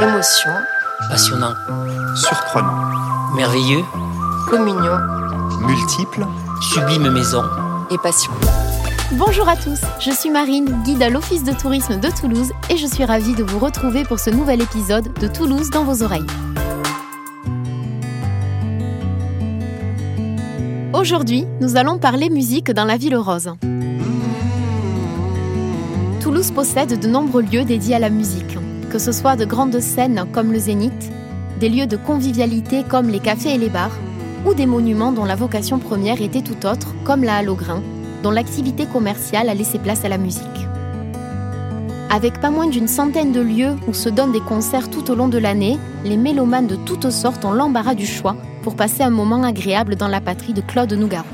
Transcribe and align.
Émotion. 0.00 0.50
Passionnant. 1.08 1.54
Surprenant. 2.16 2.74
Merveilleux. 3.36 3.82
Communion. 4.48 4.96
Multiple. 5.60 6.26
Sublime 6.60 7.10
maison. 7.10 7.42
Et 7.90 7.98
passion. 7.98 8.32
Bonjour 9.12 9.48
à 9.48 9.56
tous, 9.56 9.80
je 10.00 10.10
suis 10.10 10.30
Marine, 10.30 10.82
guide 10.82 11.02
à 11.02 11.10
l'Office 11.10 11.44
de 11.44 11.52
tourisme 11.52 12.00
de 12.00 12.08
Toulouse 12.08 12.50
et 12.70 12.76
je 12.76 12.86
suis 12.86 13.04
ravie 13.04 13.34
de 13.34 13.44
vous 13.44 13.58
retrouver 13.58 14.02
pour 14.02 14.18
ce 14.18 14.30
nouvel 14.30 14.62
épisode 14.62 15.12
de 15.20 15.28
Toulouse 15.28 15.70
dans 15.70 15.84
vos 15.84 16.02
oreilles. 16.02 16.26
Aujourd'hui, 20.92 21.46
nous 21.60 21.76
allons 21.76 21.98
parler 21.98 22.30
musique 22.30 22.72
dans 22.72 22.84
la 22.86 22.96
ville 22.96 23.16
rose. 23.16 23.52
Toulouse 26.20 26.50
possède 26.50 26.98
de 26.98 27.06
nombreux 27.06 27.42
lieux 27.42 27.64
dédiés 27.64 27.94
à 27.94 27.98
la 27.98 28.10
musique, 28.10 28.56
que 28.94 29.00
ce 29.00 29.10
soit 29.10 29.34
de 29.34 29.44
grandes 29.44 29.80
scènes 29.80 30.24
comme 30.30 30.52
le 30.52 30.58
Zénith, 30.60 31.10
des 31.58 31.68
lieux 31.68 31.88
de 31.88 31.96
convivialité 31.96 32.84
comme 32.88 33.08
les 33.08 33.18
cafés 33.18 33.52
et 33.52 33.58
les 33.58 33.68
bars, 33.68 33.98
ou 34.46 34.54
des 34.54 34.66
monuments 34.66 35.10
dont 35.10 35.24
la 35.24 35.34
vocation 35.34 35.80
première 35.80 36.22
était 36.22 36.42
tout 36.42 36.64
autre, 36.64 36.94
comme 37.02 37.24
la 37.24 37.38
Halle 37.38 37.50
dont 38.22 38.30
l'activité 38.30 38.86
commerciale 38.86 39.48
a 39.48 39.54
laissé 39.54 39.80
place 39.80 40.04
à 40.04 40.08
la 40.08 40.16
musique. 40.16 40.68
Avec 42.08 42.40
pas 42.40 42.50
moins 42.50 42.68
d'une 42.68 42.86
centaine 42.86 43.32
de 43.32 43.40
lieux 43.40 43.74
où 43.88 43.94
se 43.94 44.08
donnent 44.08 44.30
des 44.30 44.38
concerts 44.38 44.88
tout 44.88 45.10
au 45.10 45.16
long 45.16 45.26
de 45.26 45.38
l'année, 45.38 45.76
les 46.04 46.16
mélomanes 46.16 46.68
de 46.68 46.76
toutes 46.76 47.10
sortes 47.10 47.44
ont 47.44 47.52
l'embarras 47.52 47.96
du 47.96 48.06
choix 48.06 48.36
pour 48.62 48.76
passer 48.76 49.02
un 49.02 49.10
moment 49.10 49.42
agréable 49.42 49.96
dans 49.96 50.06
la 50.06 50.20
patrie 50.20 50.52
de 50.52 50.60
Claude 50.60 50.92
Nougaro. 50.92 51.26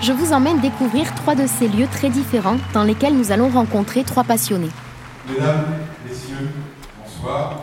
Je 0.00 0.12
vous 0.12 0.32
emmène 0.32 0.60
découvrir 0.60 1.14
trois 1.14 1.34
de 1.34 1.46
ces 1.46 1.68
lieux 1.68 1.88
très 1.92 2.08
différents 2.08 2.56
dans 2.72 2.84
lesquels 2.84 3.14
nous 3.14 3.32
allons 3.32 3.50
rencontrer 3.50 4.02
trois 4.02 4.24
passionnés. 4.24 4.70
Mesdames, 5.28 5.66
Messieurs, 6.04 6.48
bonsoir. 6.98 7.62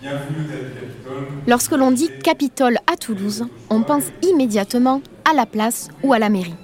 Bienvenue 0.00 0.44
au 0.44 0.48
Capitole. 0.48 1.28
Lorsque 1.46 1.72
l'on 1.72 1.92
dit 1.92 2.10
Capitole 2.24 2.78
à 2.92 2.96
Toulouse, 2.96 3.46
on 3.70 3.82
pense 3.82 4.02
immédiatement 4.22 5.00
à 5.24 5.32
la 5.32 5.46
place 5.46 5.90
ou 6.02 6.12
à 6.12 6.18
la 6.18 6.28
mairie. 6.28 6.56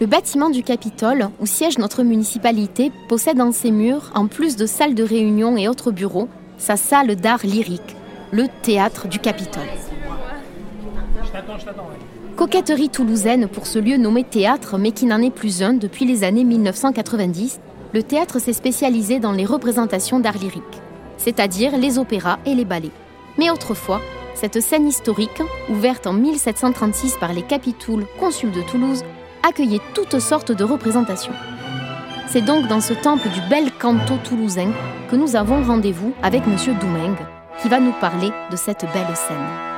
Le 0.00 0.06
bâtiment 0.06 0.48
du 0.48 0.62
Capitole, 0.62 1.30
où 1.40 1.46
siège 1.46 1.78
notre 1.78 2.04
municipalité, 2.04 2.92
possède 3.08 3.40
en 3.40 3.50
ses 3.50 3.72
murs, 3.72 4.12
en 4.14 4.28
plus 4.28 4.54
de 4.54 4.64
salles 4.66 4.94
de 4.94 5.02
réunion 5.02 5.56
et 5.56 5.66
autres 5.66 5.90
bureaux, 5.90 6.28
sa 6.56 6.76
salle 6.76 7.16
d'art 7.16 7.44
lyrique, 7.44 7.96
le 8.30 8.44
théâtre 8.62 9.08
du 9.08 9.18
Capitole. 9.18 9.62
Coquetterie 12.36 12.90
toulousaine 12.90 13.48
pour 13.48 13.66
ce 13.66 13.80
lieu 13.80 13.96
nommé 13.96 14.22
théâtre, 14.22 14.78
mais 14.78 14.92
qui 14.92 15.06
n'en 15.06 15.20
est 15.20 15.30
plus 15.30 15.62
un 15.62 15.72
depuis 15.72 16.04
les 16.04 16.22
années 16.22 16.44
1990, 16.44 17.58
le 17.92 18.02
théâtre 18.02 18.38
s'est 18.38 18.52
spécialisé 18.52 19.20
dans 19.20 19.32
les 19.32 19.44
représentations 19.44 20.20
d'art 20.20 20.38
lyrique, 20.38 20.62
c'est-à-dire 21.16 21.76
les 21.76 21.98
opéras 21.98 22.38
et 22.46 22.54
les 22.54 22.64
ballets. 22.64 22.90
Mais 23.38 23.50
autrefois, 23.50 24.00
cette 24.34 24.60
scène 24.60 24.86
historique, 24.86 25.42
ouverte 25.70 26.06
en 26.06 26.12
1736 26.12 27.16
par 27.18 27.32
les 27.32 27.42
Capitouls, 27.42 28.06
consuls 28.18 28.52
de 28.52 28.62
Toulouse, 28.62 29.02
accueillait 29.46 29.80
toutes 29.94 30.18
sortes 30.18 30.52
de 30.52 30.64
représentations. 30.64 31.32
C'est 32.28 32.44
donc 32.44 32.66
dans 32.66 32.80
ce 32.80 32.92
temple 32.92 33.28
du 33.28 33.40
bel 33.48 33.70
canto 33.72 34.16
toulousain 34.24 34.72
que 35.10 35.16
nous 35.16 35.36
avons 35.36 35.62
rendez-vous 35.62 36.12
avec 36.22 36.42
M. 36.42 36.56
Domingue, 36.80 37.24
qui 37.62 37.68
va 37.68 37.80
nous 37.80 37.94
parler 38.00 38.30
de 38.50 38.56
cette 38.56 38.84
belle 38.92 39.16
scène. 39.16 39.75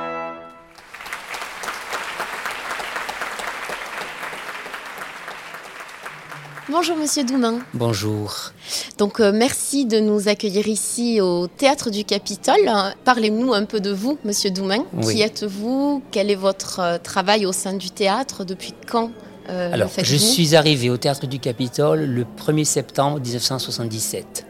Bonjour 6.71 6.95
Monsieur 6.97 7.23
Doumain. 7.23 7.59
Bonjour. 7.73 8.51
Donc 8.99 9.19
euh, 9.19 9.31
merci 9.33 9.85
de 9.85 9.99
nous 9.99 10.27
accueillir 10.27 10.67
ici 10.67 11.19
au 11.19 11.47
Théâtre 11.47 11.89
du 11.89 12.03
Capitole. 12.03 12.69
Parlez-nous 13.05 13.53
un 13.53 13.65
peu 13.65 13.79
de 13.79 13.91
vous, 13.91 14.19
Monsieur 14.23 14.51
Doumain. 14.51 14.85
Oui. 14.93 15.15
Qui 15.15 15.21
êtes-vous? 15.21 16.03
Quel 16.11 16.29
est 16.29 16.35
votre 16.35 16.79
euh, 16.79 16.97
travail 16.99 17.45
au 17.47 17.51
sein 17.51 17.73
du 17.73 17.89
théâtre? 17.89 18.43
Depuis 18.45 18.73
quand 18.87 19.11
euh, 19.49 19.73
Alors, 19.73 19.89
je 19.97 20.15
suis 20.15 20.55
arrivé 20.55 20.91
au 20.91 20.97
Théâtre 20.97 21.25
du 21.25 21.39
Capitole 21.39 22.01
le 22.05 22.23
1er 22.23 22.65
septembre 22.65 23.19
1977. 23.19 24.45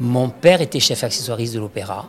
Mon 0.00 0.30
père 0.30 0.62
était 0.62 0.80
chef 0.80 1.04
accessoiriste 1.04 1.54
de 1.54 1.60
l'opéra 1.60 2.08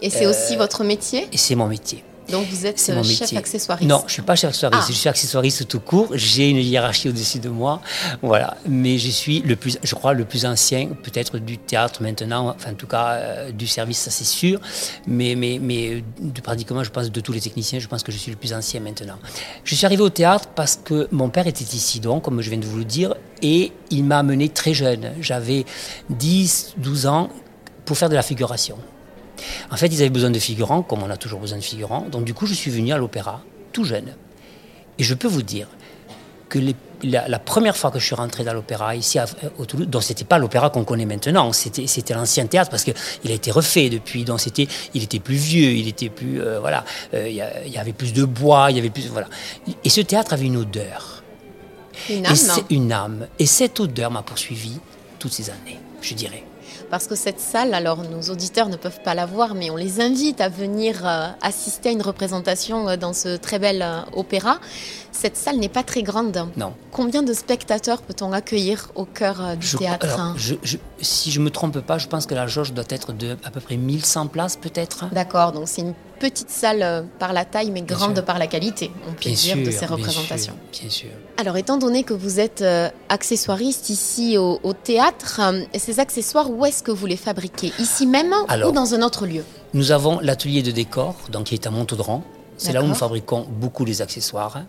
Et 0.00 0.08
c'est 0.08 0.26
aussi 0.26 0.56
votre 0.56 0.84
métier? 0.84 1.28
et 1.30 1.36
c'est 1.36 1.54
mon 1.54 1.66
métier. 1.66 2.02
Donc 2.30 2.46
vous 2.46 2.66
êtes 2.66 2.78
euh, 2.90 3.02
chef 3.02 3.20
métier. 3.20 3.38
accessoiriste 3.38 3.88
Non, 3.88 4.04
je 4.06 4.12
suis 4.12 4.22
pas 4.22 4.36
chef 4.36 4.50
accessoiriste. 4.50 4.82
Ah. 4.84 4.92
Je 4.92 4.96
suis 4.96 5.08
accessoiriste 5.08 5.66
tout 5.66 5.80
court. 5.80 6.08
J'ai 6.12 6.50
une 6.50 6.58
hiérarchie 6.58 7.08
au-dessus 7.08 7.38
de 7.38 7.48
moi. 7.48 7.80
Voilà. 8.22 8.56
Mais 8.66 8.98
je 8.98 9.10
suis 9.10 9.40
le 9.40 9.56
plus, 9.56 9.78
je 9.82 9.94
crois, 9.94 10.12
le 10.12 10.24
plus 10.24 10.44
ancien, 10.44 10.88
peut-être 11.02 11.38
du 11.38 11.58
théâtre 11.58 12.02
maintenant. 12.02 12.54
Enfin, 12.54 12.72
en 12.72 12.74
tout 12.74 12.86
cas, 12.86 13.12
euh, 13.12 13.52
du 13.52 13.66
service, 13.66 13.98
ça 13.98 14.10
c'est 14.10 14.24
sûr. 14.24 14.60
Mais, 15.06 15.34
mais, 15.34 15.58
mais 15.60 15.94
euh, 15.94 16.00
de 16.20 16.40
pratiquement, 16.40 16.84
je 16.84 16.90
pense, 16.90 17.10
de 17.10 17.20
tous 17.20 17.32
les 17.32 17.40
techniciens, 17.40 17.78
je 17.78 17.88
pense 17.88 18.02
que 18.02 18.12
je 18.12 18.18
suis 18.18 18.30
le 18.30 18.36
plus 18.36 18.52
ancien 18.52 18.80
maintenant. 18.80 19.18
Je 19.64 19.74
suis 19.74 19.86
arrivé 19.86 20.02
au 20.02 20.10
théâtre 20.10 20.48
parce 20.54 20.76
que 20.76 21.08
mon 21.10 21.30
père 21.30 21.46
était 21.46 21.64
ici, 21.64 22.00
donc, 22.00 22.24
comme 22.24 22.40
je 22.42 22.50
viens 22.50 22.58
de 22.58 22.66
vous 22.66 22.78
le 22.78 22.84
dire, 22.84 23.14
et 23.42 23.72
il 23.90 24.04
m'a 24.04 24.18
amené 24.18 24.48
très 24.48 24.74
jeune. 24.74 25.12
J'avais 25.20 25.64
10, 26.10 26.74
12 26.76 27.06
ans 27.06 27.30
pour 27.84 27.96
faire 27.96 28.08
de 28.10 28.14
la 28.14 28.22
figuration. 28.22 28.76
En 29.70 29.76
fait, 29.76 29.86
ils 29.88 30.00
avaient 30.00 30.10
besoin 30.10 30.30
de 30.30 30.38
figurants, 30.38 30.82
comme 30.82 31.02
on 31.02 31.10
a 31.10 31.16
toujours 31.16 31.40
besoin 31.40 31.58
de 31.58 31.62
figurants. 31.64 32.06
Donc, 32.10 32.24
du 32.24 32.34
coup, 32.34 32.46
je 32.46 32.54
suis 32.54 32.70
venu 32.70 32.92
à 32.92 32.98
l'opéra, 32.98 33.42
tout 33.72 33.84
jeune. 33.84 34.14
Et 34.98 35.04
je 35.04 35.14
peux 35.14 35.28
vous 35.28 35.42
dire 35.42 35.68
que 36.48 36.58
les- 36.58 36.74
la, 37.02 37.28
la 37.28 37.38
première 37.38 37.76
fois 37.76 37.90
que 37.90 37.98
je 37.98 38.06
suis 38.06 38.14
rentré 38.14 38.42
dans 38.42 38.52
l'opéra, 38.54 38.96
ici 38.96 39.18
à, 39.18 39.26
au 39.58 39.66
Toulouse, 39.66 39.86
donc 39.86 40.02
c'était 40.02 40.24
pas 40.24 40.38
l'opéra 40.38 40.70
qu'on 40.70 40.82
connaît 40.84 41.06
maintenant, 41.06 41.52
c'était, 41.52 41.86
c'était 41.86 42.14
l'ancien 42.14 42.46
théâtre, 42.46 42.70
parce 42.70 42.82
qu'il 42.82 42.94
a 43.30 43.34
été 43.34 43.50
refait 43.52 43.88
depuis, 43.88 44.24
donc 44.24 44.40
c'était, 44.40 44.66
il 44.94 45.02
était 45.04 45.20
plus 45.20 45.36
vieux, 45.36 45.70
il 45.72 45.86
était 45.86 46.08
plus, 46.08 46.40
euh, 46.40 46.58
voilà, 46.58 46.84
euh, 47.14 47.28
il 47.28 47.36
y, 47.72 47.78
avait 47.78 47.92
plus 47.92 48.12
de 48.12 48.24
bois, 48.24 48.68
il 48.70 48.76
y 48.76 48.80
avait 48.80 48.90
plus, 48.90 49.06
voilà. 49.08 49.28
Et 49.84 49.90
ce 49.90 50.00
théâtre 50.00 50.32
avait 50.32 50.46
une 50.46 50.56
odeur. 50.56 51.22
Une 52.10 52.24
Et 52.24 52.28
âme 52.28 52.34
c'est 52.36 52.64
une 52.70 52.90
âme. 52.92 53.26
Et 53.38 53.46
cette 53.46 53.78
odeur 53.78 54.10
m'a 54.10 54.22
poursuivi 54.22 54.80
toutes 55.18 55.32
ces 55.32 55.50
années, 55.50 55.78
je 56.00 56.14
dirais. 56.14 56.42
Parce 56.90 57.06
que 57.06 57.14
cette 57.14 57.40
salle, 57.40 57.74
alors 57.74 58.02
nos 58.02 58.22
auditeurs 58.32 58.68
ne 58.68 58.76
peuvent 58.76 59.00
pas 59.02 59.14
la 59.14 59.26
voir, 59.26 59.54
mais 59.54 59.70
on 59.70 59.76
les 59.76 60.00
invite 60.00 60.40
à 60.40 60.48
venir 60.48 61.06
euh, 61.06 61.28
assister 61.42 61.88
à 61.90 61.92
une 61.92 62.02
représentation 62.02 62.88
euh, 62.88 62.96
dans 62.96 63.12
ce 63.12 63.36
très 63.36 63.58
bel 63.58 63.82
euh, 63.82 64.00
opéra. 64.14 64.58
Cette 65.12 65.36
salle 65.36 65.56
n'est 65.56 65.68
pas 65.68 65.82
très 65.82 66.02
grande. 66.02 66.46
Non. 66.56 66.72
Combien 66.92 67.22
de 67.22 67.32
spectateurs 67.32 68.02
peut-on 68.02 68.32
accueillir 68.32 68.90
au 68.94 69.04
cœur 69.04 69.56
du 69.56 69.66
Je- 69.66 69.76
théâtre 69.78 70.06
alors, 70.06 70.20
hein? 70.20 70.34
je- 70.36 70.54
je- 70.62 70.76
si 71.00 71.30
je 71.32 71.40
me 71.40 71.50
trompe 71.50 71.80
pas, 71.80 71.98
je 71.98 72.06
pense 72.06 72.26
que 72.26 72.34
la 72.34 72.46
jauge 72.46 72.72
doit 72.72 72.84
être 72.88 73.12
de 73.12 73.36
à 73.44 73.50
peu 73.50 73.60
près 73.60 73.76
1100 73.76 74.28
places, 74.28 74.56
peut-être. 74.56 75.06
D'accord, 75.12 75.52
donc 75.52 75.66
c'est 75.66 75.80
une 75.82 75.94
petite 76.18 76.50
salle 76.50 76.82
euh, 76.82 77.02
par 77.18 77.32
la 77.32 77.44
taille, 77.44 77.70
mais 77.70 77.82
Bien 77.82 77.96
grande 77.96 78.16
sûr. 78.16 78.24
par 78.24 78.38
la 78.38 78.46
qualité, 78.46 78.90
on 79.08 79.12
peut 79.12 79.18
Bien 79.20 79.32
dire, 79.32 79.54
sûr, 79.54 79.64
de 79.64 79.70
ces 79.70 79.78
bien 79.86 79.88
représentations. 79.88 80.54
sûr, 80.72 80.80
Bien 80.82 80.90
sûr. 80.90 81.08
Alors, 81.36 81.56
étant 81.56 81.76
donné 81.78 82.02
que 82.02 82.14
vous 82.14 82.40
êtes 82.40 82.62
euh, 82.62 82.88
accessoiriste 83.08 83.90
ici 83.90 84.36
au, 84.38 84.58
au 84.62 84.72
théâtre, 84.72 85.40
euh, 85.42 85.62
ces 85.78 86.00
accessoires, 86.00 86.50
où 86.50 86.64
est-ce 86.66 86.82
que 86.82 86.90
vous 86.90 87.06
les 87.06 87.16
fabriquez? 87.16 87.72
Ici 87.78 88.06
même 88.06 88.34
Alors, 88.48 88.70
ou 88.70 88.72
dans 88.72 88.94
un 88.94 89.02
autre 89.02 89.26
lieu? 89.26 89.44
Nous 89.74 89.92
avons 89.92 90.18
l'atelier 90.20 90.62
de 90.62 90.70
décor, 90.70 91.14
donc 91.30 91.44
qui 91.46 91.54
est 91.54 91.66
à 91.66 91.70
Montaudoran. 91.70 92.22
C'est 92.56 92.72
là 92.72 92.82
où 92.82 92.86
nous 92.86 92.94
fabriquons 92.94 93.46
beaucoup 93.48 93.84
les 93.84 94.02
accessoires. 94.02 94.62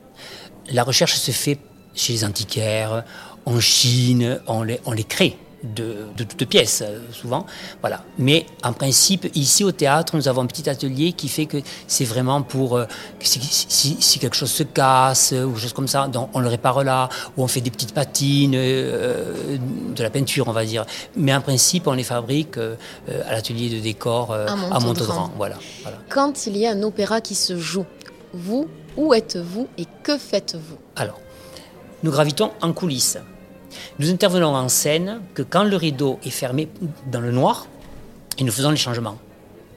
La 0.72 0.84
recherche 0.84 1.16
se 1.16 1.32
fait 1.32 1.58
chez 1.96 2.14
les 2.14 2.24
antiquaires, 2.24 3.04
en 3.46 3.60
Chine, 3.60 4.40
on 4.48 4.62
les, 4.62 4.80
on 4.86 4.92
les 4.92 5.04
crée 5.04 5.38
de, 5.64 6.06
de 6.18 6.24
toutes 6.24 6.46
pièces, 6.48 6.82
euh, 6.86 7.00
souvent. 7.12 7.46
Voilà. 7.82 8.04
Mais 8.18 8.46
en 8.64 8.72
principe, 8.74 9.28
ici 9.36 9.64
au 9.64 9.72
théâtre, 9.72 10.16
nous 10.16 10.28
avons 10.28 10.42
un 10.42 10.46
petit 10.46 10.70
atelier 10.70 11.12
qui 11.14 11.28
fait 11.28 11.46
que 11.48 11.58
c'est 11.88 12.06
vraiment 12.06 12.42
pour. 12.42 12.78
euh, 12.78 12.86
si, 13.20 13.40
si- 13.42 13.98
si 14.00 14.20
quelque 14.20 14.36
chose 14.36 14.52
se 14.52 14.64
casse 14.64 15.34
euh, 15.34 15.44
ou 15.44 15.52
quelque 15.52 15.62
chose 15.62 15.74
comme 15.74 15.88
ça, 15.88 16.08
donc 16.08 16.30
on 16.34 16.40
le 16.40 16.48
répare 16.48 16.84
là, 16.84 17.10
ou 17.36 17.44
on 17.44 17.48
fait 17.48 17.62
des 17.62 17.72
petites 17.72 17.94
patines, 17.94 18.54
euh, 18.56 19.58
de 19.96 20.04
la 20.04 20.10
peinture, 20.10 20.48
on 20.48 20.52
va 20.54 20.66
dire. 20.66 20.86
Mais 21.16 21.34
en 21.36 21.42
principe, 21.42 21.88
on 21.88 21.94
les 21.94 22.04
fabrique 22.04 22.58
euh, 22.58 22.76
à 23.28 23.34
l'atelier 23.34 23.70
de 23.70 23.80
décor 23.82 24.34
À. 24.34 24.46
Voilà. 25.36 25.58
voilà. 25.84 25.98
Quand 26.10 26.48
il 26.48 26.56
y 26.58 26.66
a 26.66 26.72
un 26.72 26.84
opéra 26.84 27.20
qui 27.22 27.36
se 27.36 27.58
joue, 27.58 27.86
vous, 28.34 28.68
où 28.96 29.14
êtes-vous 29.14 29.68
et 29.78 29.86
que 30.04 30.18
faites-vous? 30.18 30.78
Alors, 30.96 31.20
nous 32.04 32.12
gravitons 32.12 32.52
en 32.62 32.72
coulisses. 32.74 33.18
Nous 34.00 34.10
intervenons 34.10 34.56
en 34.56 34.70
scène 34.70 35.22
que 35.34 35.42
quand 35.42 35.64
le 35.64 35.76
rideau 35.76 36.20
est 36.26 36.30
fermé 36.30 36.68
dans 37.12 37.22
le 37.22 37.32
noir, 37.32 37.68
et 38.38 38.44
nous 38.44 38.52
faisons 38.52 38.72
les 38.72 38.78
changements. 38.78 39.18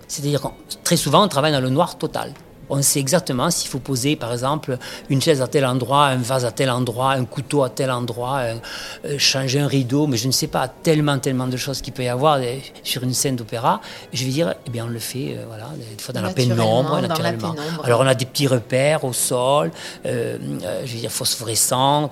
C'est-à-dire 0.08 0.40
que 0.42 0.48
très 0.84 0.96
souvent, 0.96 1.24
on 1.24 1.28
travaille 1.28 1.52
dans 1.52 1.60
le 1.60 1.70
noir 1.70 1.96
total. 1.98 2.32
On 2.70 2.80
sait 2.80 3.00
exactement 3.00 3.50
s'il 3.50 3.68
faut 3.68 3.80
poser, 3.80 4.14
par 4.16 4.32
exemple, 4.32 4.78
une 5.10 5.20
chaise 5.20 5.42
à 5.42 5.48
tel 5.48 5.66
endroit, 5.66 6.06
un 6.06 6.16
vase 6.16 6.44
à 6.46 6.52
tel 6.52 6.70
endroit, 6.70 7.12
un 7.12 7.24
couteau 7.26 7.64
à 7.64 7.68
tel 7.70 7.90
endroit, 7.90 8.38
un- 8.38 8.60
euh, 9.04 9.18
changer 9.18 9.60
un 9.60 9.66
rideau, 9.66 10.06
mais 10.06 10.16
je 10.16 10.26
ne 10.26 10.32
sais 10.32 10.46
pas, 10.46 10.68
tellement, 10.68 11.18
tellement 11.18 11.48
de 11.48 11.56
choses 11.58 11.82
qu'il 11.82 11.92
peut 11.92 12.04
y 12.04 12.08
avoir 12.08 12.36
euh, 12.40 12.56
sur 12.82 13.02
une 13.02 13.12
scène 13.12 13.36
d'opéra. 13.36 13.80
Je 14.12 14.24
vais 14.24 14.30
dire, 14.30 14.54
eh 14.66 14.70
bien, 14.70 14.86
on 14.86 14.88
le 14.88 15.00
fait, 15.00 15.34
euh, 15.36 15.44
voilà, 15.48 15.66
des 15.96 16.02
fois 16.02 16.14
dans 16.14 16.22
la 16.22 16.30
pénombre, 16.32 16.90
dans 16.90 17.00
la 17.00 17.08
naturellement. 17.08 17.52
pénombre. 17.52 17.84
Alors, 17.84 18.00
on 18.00 18.06
a 18.06 18.14
des 18.14 18.24
petits 18.26 18.46
repères 18.46 19.04
au 19.04 19.12
sol, 19.12 19.70
euh, 20.06 20.38
je 20.86 20.92
veux 20.94 21.00
dire, 21.00 21.10
phosphorescents, 21.10 22.10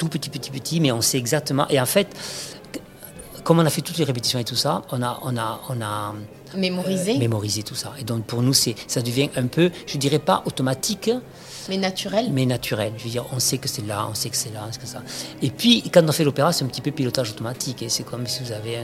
tout 0.00 0.08
petit, 0.08 0.30
petit, 0.30 0.50
petit, 0.50 0.80
mais 0.80 0.90
on 0.92 1.02
sait 1.02 1.18
exactement. 1.18 1.68
Et 1.68 1.78
en 1.78 1.86
fait, 1.86 2.08
comme 3.44 3.58
on 3.58 3.66
a 3.66 3.70
fait 3.70 3.82
toutes 3.82 3.98
les 3.98 4.04
répétitions 4.04 4.38
et 4.38 4.44
tout 4.44 4.56
ça, 4.56 4.82
on 4.90 5.02
a, 5.02 5.20
on 5.22 5.36
a, 5.36 5.60
on 5.68 5.80
a 5.82 6.14
mémorisé. 6.56 7.18
mémorisé 7.18 7.62
tout 7.62 7.74
ça. 7.74 7.92
Et 7.98 8.04
donc 8.04 8.24
pour 8.24 8.42
nous, 8.42 8.52
c'est, 8.52 8.74
ça 8.86 9.02
devient 9.02 9.30
un 9.36 9.46
peu, 9.46 9.70
je 9.86 9.98
dirais 9.98 10.18
pas 10.18 10.42
automatique, 10.46 11.10
mais 11.68 11.76
naturel. 11.76 12.28
Mais 12.32 12.46
naturel. 12.46 12.92
Je 12.96 13.04
veux 13.04 13.10
dire, 13.10 13.24
on 13.32 13.38
sait 13.38 13.58
que 13.58 13.68
c'est 13.68 13.86
là, 13.86 14.06
on 14.10 14.14
sait 14.14 14.28
que 14.28 14.36
c'est 14.36 14.52
là, 14.52 14.66
c'est 14.72 14.80
que 14.80 14.88
ça. 14.88 15.02
Et 15.42 15.50
puis, 15.50 15.82
quand 15.92 16.02
on 16.08 16.12
fait 16.12 16.24
l'opéra, 16.24 16.52
c'est 16.52 16.64
un 16.64 16.68
petit 16.68 16.80
peu 16.80 16.90
pilotage 16.90 17.30
automatique. 17.30 17.82
Et 17.82 17.88
c'est 17.88 18.02
comme 18.02 18.26
si 18.26 18.42
vous 18.42 18.50
avez 18.52 18.78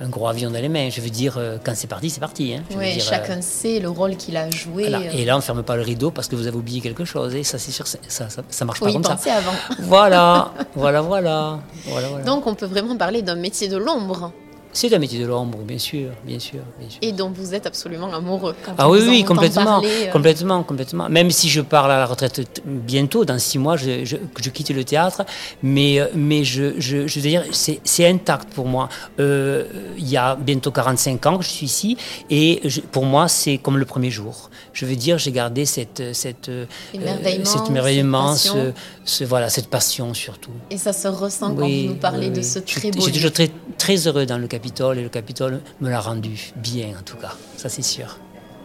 un, 0.00 0.08
gros 0.08 0.28
avion 0.28 0.50
dans 0.50 0.60
les 0.60 0.68
mains. 0.68 0.90
Je 0.90 1.00
veux 1.00 1.10
dire, 1.10 1.36
euh, 1.38 1.56
quand 1.62 1.72
c'est 1.74 1.86
parti, 1.86 2.10
c'est 2.10 2.20
parti. 2.20 2.54
Hein. 2.54 2.62
oui, 2.76 3.00
chacun 3.00 3.38
euh, 3.38 3.42
sait 3.42 3.80
le 3.80 3.88
rôle 3.88 4.16
qu'il 4.16 4.36
a 4.36 4.50
joué. 4.50 4.92
Euh. 4.92 5.10
Et 5.14 5.24
là, 5.24 5.34
on 5.34 5.38
ne 5.38 5.42
ferme 5.42 5.62
pas 5.62 5.76
le 5.76 5.82
rideau 5.82 6.10
parce 6.10 6.28
que 6.28 6.36
vous 6.36 6.46
avez 6.46 6.56
oublié 6.56 6.80
quelque 6.80 7.04
chose. 7.04 7.34
Et 7.34 7.42
ça, 7.42 7.58
c'est 7.58 7.72
sûr, 7.72 7.86
ça, 7.86 7.98
ça, 8.08 8.28
ça 8.48 8.64
marche 8.66 8.80
pas 8.80 8.92
comme 8.92 9.02
ça. 9.02 9.16
avant. 9.34 9.52
Voilà, 9.80 10.52
voilà, 10.74 11.00
voilà, 11.00 11.60
voilà, 11.86 12.08
voilà. 12.08 12.24
Donc, 12.24 12.46
on 12.46 12.54
peut 12.54 12.66
vraiment 12.66 12.96
parler 12.96 13.22
d'un 13.22 13.36
métier 13.36 13.68
de 13.68 13.76
l'ombre. 13.76 14.32
C'est 14.76 14.92
un 14.92 14.98
métier 14.98 15.18
de 15.18 15.24
l'ombre, 15.24 15.60
bien 15.60 15.78
sûr, 15.78 16.10
bien 16.22 16.38
sûr, 16.38 16.60
Et 17.00 17.10
dont 17.10 17.30
vous 17.30 17.54
êtes 17.54 17.64
absolument 17.64 18.12
amoureux. 18.12 18.54
ah 18.76 18.90
oui, 18.90 18.98
oui, 19.08 19.24
complètement, 19.24 19.82
euh. 19.82 20.10
complètement, 20.12 20.62
complètement. 20.64 21.08
Même 21.08 21.30
si 21.30 21.48
je 21.48 21.62
pars 21.62 21.86
à 21.86 21.88
la 21.88 22.04
retraite 22.04 22.62
bientôt, 22.66 23.24
dans 23.24 23.38
six 23.38 23.58
mois, 23.58 23.78
je, 23.78 24.04
je, 24.04 24.16
je 24.38 24.50
quitte 24.50 24.68
le 24.68 24.84
théâtre, 24.84 25.24
mais, 25.62 25.98
euh, 25.98 26.08
mais 26.14 26.44
je, 26.44 26.78
je, 26.78 27.06
je 27.06 27.14
veux 27.14 27.26
dire, 27.26 27.44
c'est 27.52 28.06
intact 28.06 28.52
pour 28.52 28.66
moi. 28.66 28.90
Euh, 29.18 29.64
il 29.96 30.10
y 30.10 30.18
a 30.18 30.36
bientôt 30.36 30.70
45 30.70 31.24
ans 31.24 31.38
que 31.38 31.44
je 31.44 31.48
suis 31.48 31.64
ici, 31.64 31.96
et 32.28 32.60
pour 32.92 33.06
moi, 33.06 33.28
c'est 33.28 33.56
comme 33.56 33.78
le 33.78 33.86
premier 33.86 34.10
jour. 34.10 34.50
Je 34.74 34.84
veux 34.84 34.96
dire, 34.96 35.16
j'ai 35.16 35.32
gardé 35.32 35.64
cette, 35.64 36.02
cette, 36.12 36.50
cette 36.92 37.70
merveillement, 37.70 38.34
ce, 38.34 39.24
voilà, 39.24 39.48
cette 39.48 39.68
passion 39.68 40.12
surtout. 40.12 40.50
Et 40.70 40.76
ça 40.76 40.92
se 40.92 41.08
ressent 41.08 41.54
quand 41.54 41.66
vous 41.66 41.88
nous 41.88 41.94
parlez 41.94 42.28
de 42.28 42.42
ce 42.42 42.58
très 42.58 42.90
beau. 42.90 43.00
J'ai 43.06 43.12
toujours 43.12 43.32
très, 43.32 43.50
très 43.78 44.06
heureux 44.06 44.26
dans 44.26 44.36
le 44.36 44.46
Et 44.66 45.02
le 45.02 45.08
Capitole 45.08 45.60
me 45.80 45.88
l'a 45.88 46.00
rendu 46.00 46.52
bien 46.56 46.88
en 46.98 47.02
tout 47.02 47.16
cas, 47.16 47.34
ça 47.56 47.68
c'est 47.68 47.82
sûr. 47.82 48.18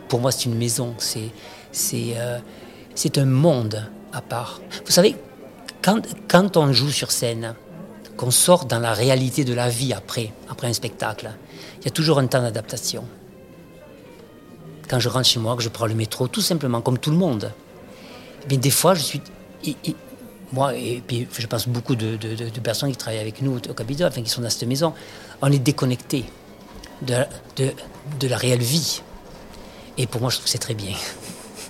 Pour 0.07 0.19
moi 0.19 0.31
c'est 0.31 0.45
une 0.45 0.57
maison, 0.57 0.95
euh, 1.93 2.39
c'est 2.95 3.17
un 3.17 3.25
monde 3.25 3.87
à 4.11 4.21
part. 4.21 4.61
Vous 4.85 4.91
savez, 4.91 5.15
quand, 5.81 6.01
quand 6.27 6.57
on 6.57 6.73
joue 6.73 6.89
sur 6.89 7.11
scène, 7.11 7.53
qu'on 8.17 8.31
sort 8.31 8.65
dans 8.65 8.79
la 8.79 8.93
réalité 8.93 9.43
de 9.43 9.53
la 9.53 9.69
vie 9.69 9.93
après, 9.93 10.33
après 10.49 10.67
un 10.67 10.73
spectacle, 10.73 11.29
il 11.79 11.85
y 11.85 11.87
a 11.87 11.91
toujours 11.91 12.19
un 12.19 12.27
temps 12.27 12.41
d'adaptation. 12.41 13.05
Quand 14.89 14.99
je 14.99 15.07
rentre 15.07 15.27
chez 15.27 15.39
moi, 15.39 15.55
que 15.55 15.63
je 15.63 15.69
prends 15.69 15.85
le 15.85 15.95
métro, 15.95 16.27
tout 16.27 16.41
simplement 16.41 16.81
comme 16.81 16.97
tout 16.97 17.11
le 17.11 17.17
monde, 17.17 17.51
mais 18.49 18.57
des 18.57 18.71
fois 18.71 18.95
je 18.95 19.03
suis 19.03 19.21
moi, 20.53 20.75
et 20.75 21.01
puis 21.05 21.27
je 21.37 21.47
pense 21.47 21.67
beaucoup 21.67 21.95
de, 21.95 22.17
personnes 22.63 22.91
qui 22.91 22.97
travaillent 22.97 23.21
avec 23.21 23.41
nous 23.41 23.57
au 23.57 23.73
Capitole, 23.73 24.07
enfin 24.07 24.21
qui 24.21 24.29
sont 24.29 24.41
dans 24.41 24.49
cette 24.49 24.67
maison, 24.67 24.93
on 25.41 25.51
est 25.51 25.59
déconnecté 25.59 26.25
de, 27.01 27.15
de, 28.19 28.27
la 28.27 28.37
réelle 28.37 28.61
vie. 28.61 29.01
Et 29.97 30.07
pour 30.07 30.21
moi, 30.21 30.29
je 30.29 30.35
trouve 30.35 30.45
que 30.45 30.51
c'est 30.51 30.57
très 30.57 30.73
bien. 30.73 30.93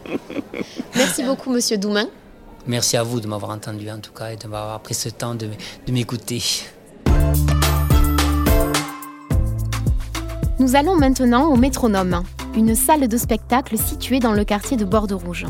Merci 0.95 1.23
beaucoup, 1.23 1.51
Monsieur 1.51 1.77
Doumain. 1.77 2.07
Merci 2.67 2.97
à 2.97 3.03
vous 3.03 3.19
de 3.19 3.27
m'avoir 3.27 3.51
entendu 3.51 3.89
en 3.89 3.99
tout 3.99 4.11
cas 4.11 4.31
et 4.31 4.35
de 4.35 4.47
m'avoir 4.47 4.79
pris 4.81 4.93
ce 4.93 5.09
temps 5.09 5.33
de, 5.35 5.49
de 5.87 5.91
m'écouter. 5.91 6.43
Nous 10.59 10.75
allons 10.75 10.95
maintenant 10.95 11.47
au 11.47 11.55
Métronome, 11.55 12.23
une 12.55 12.75
salle 12.75 13.07
de 13.07 13.17
spectacle 13.17 13.77
située 13.79 14.19
dans 14.19 14.33
le 14.33 14.43
quartier 14.43 14.77
de 14.77 14.85
Bordeaux-Rouge. 14.85 15.47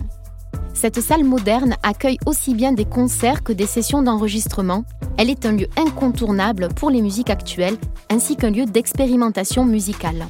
Cette 0.82 1.00
salle 1.00 1.24
moderne 1.24 1.76
accueille 1.84 2.18
aussi 2.26 2.56
bien 2.56 2.72
des 2.72 2.86
concerts 2.86 3.44
que 3.44 3.54
des 3.54 3.68
sessions 3.68 4.02
d'enregistrement. 4.02 4.84
Elle 5.20 5.30
est 5.30 5.46
un 5.46 5.52
lieu 5.52 5.68
incontournable 5.78 6.70
pour 6.70 6.90
les 6.90 7.04
musiques 7.04 7.30
actuelles 7.30 7.78
ainsi 8.10 8.36
qu'un 8.36 8.50
lieu 8.50 8.66
d'expérimentation 8.66 9.64
musicale. 9.64 10.26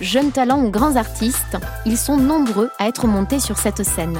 Jeunes 0.00 0.30
talents 0.30 0.64
ou 0.64 0.70
grands 0.70 0.96
artistes, 0.96 1.58
ils 1.84 1.98
sont 1.98 2.16
nombreux 2.16 2.70
à 2.78 2.88
être 2.88 3.06
montés 3.06 3.40
sur 3.40 3.58
cette 3.58 3.82
scène. 3.82 4.18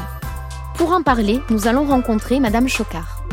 Pour 0.76 0.92
en 0.92 1.02
parler, 1.02 1.40
nous 1.48 1.66
allons 1.66 1.86
rencontrer 1.86 2.40
Madame 2.40 2.68
Chocard. 2.68 3.24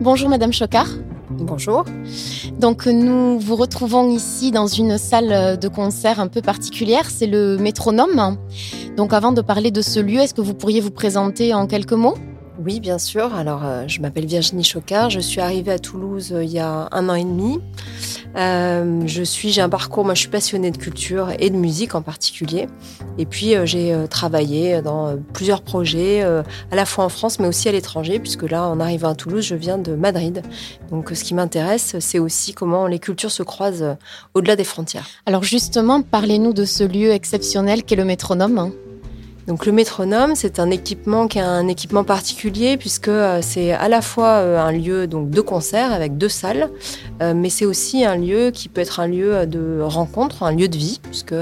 Bonjour 0.00 0.30
Madame 0.30 0.54
Chocard. 0.54 0.88
Bonjour. 1.30 1.84
Donc 2.58 2.86
nous 2.86 3.38
vous 3.38 3.54
retrouvons 3.54 4.10
ici 4.10 4.50
dans 4.50 4.66
une 4.66 4.98
salle 4.98 5.58
de 5.58 5.68
concert 5.68 6.18
un 6.18 6.26
peu 6.26 6.42
particulière, 6.42 7.08
c'est 7.08 7.28
le 7.28 7.56
Métronome. 7.56 8.36
Donc 8.96 9.12
avant 9.12 9.30
de 9.30 9.40
parler 9.40 9.70
de 9.70 9.80
ce 9.80 10.00
lieu, 10.00 10.18
est-ce 10.18 10.34
que 10.34 10.40
vous 10.40 10.54
pourriez 10.54 10.80
vous 10.80 10.90
présenter 10.90 11.54
en 11.54 11.66
quelques 11.66 11.92
mots? 11.92 12.16
Oui, 12.64 12.80
bien 12.80 12.98
sûr. 12.98 13.34
Alors, 13.34 13.64
euh, 13.64 13.84
je 13.86 14.00
m'appelle 14.00 14.26
Virginie 14.26 14.64
Chocard. 14.64 15.08
Je 15.10 15.20
suis 15.20 15.40
arrivée 15.40 15.72
à 15.72 15.78
Toulouse 15.78 16.32
euh, 16.32 16.44
il 16.44 16.50
y 16.50 16.58
a 16.58 16.88
un 16.92 17.08
an 17.08 17.14
et 17.14 17.24
demi. 17.24 17.58
Euh, 18.36 19.02
je 19.06 19.22
suis, 19.22 19.50
j'ai 19.50 19.60
un 19.60 19.68
parcours, 19.68 20.04
moi 20.04 20.14
je 20.14 20.20
suis 20.20 20.28
passionnée 20.28 20.70
de 20.70 20.76
culture 20.76 21.30
et 21.38 21.50
de 21.50 21.56
musique 21.56 21.94
en 21.94 22.02
particulier. 22.02 22.68
Et 23.18 23.26
puis 23.26 23.54
j'ai 23.64 23.92
travaillé 24.08 24.82
dans 24.82 25.16
plusieurs 25.32 25.62
projets, 25.62 26.22
à 26.22 26.44
la 26.76 26.86
fois 26.86 27.04
en 27.04 27.08
France 27.08 27.40
mais 27.40 27.48
aussi 27.48 27.68
à 27.68 27.72
l'étranger, 27.72 28.20
puisque 28.20 28.48
là, 28.48 28.68
en 28.68 28.78
arrivant 28.78 29.08
à 29.08 29.14
Toulouse, 29.16 29.44
je 29.44 29.56
viens 29.56 29.78
de 29.78 29.96
Madrid. 29.96 30.42
Donc 30.90 31.10
ce 31.12 31.24
qui 31.24 31.34
m'intéresse, 31.34 31.96
c'est 31.98 32.20
aussi 32.20 32.54
comment 32.54 32.86
les 32.86 33.00
cultures 33.00 33.32
se 33.32 33.42
croisent 33.42 33.96
au-delà 34.34 34.54
des 34.54 34.64
frontières. 34.64 35.08
Alors 35.26 35.42
justement, 35.42 36.00
parlez-nous 36.00 36.52
de 36.52 36.64
ce 36.64 36.84
lieu 36.84 37.10
exceptionnel 37.10 37.82
qu'est 37.82 37.96
le 37.96 38.04
métronome. 38.04 38.70
Donc 39.50 39.66
le 39.66 39.72
métronome, 39.72 40.36
c'est 40.36 40.60
un 40.60 40.70
équipement 40.70 41.26
qui 41.26 41.38
est 41.38 41.42
un 41.42 41.66
équipement 41.66 42.04
particulier 42.04 42.76
puisque 42.76 43.08
euh, 43.08 43.40
c'est 43.42 43.72
à 43.72 43.88
la 43.88 44.00
fois 44.00 44.28
euh, 44.28 44.60
un 44.60 44.70
lieu 44.70 45.08
donc 45.08 45.28
de 45.30 45.40
concert 45.40 45.92
avec 45.92 46.16
deux 46.16 46.28
salles, 46.28 46.70
euh, 47.20 47.34
mais 47.34 47.50
c'est 47.50 47.64
aussi 47.64 48.04
un 48.04 48.14
lieu 48.14 48.52
qui 48.52 48.68
peut 48.68 48.80
être 48.80 49.00
un 49.00 49.08
lieu 49.08 49.46
de 49.46 49.80
rencontre, 49.82 50.44
un 50.44 50.52
lieu 50.52 50.68
de 50.68 50.76
vie 50.76 51.00
puisque 51.02 51.34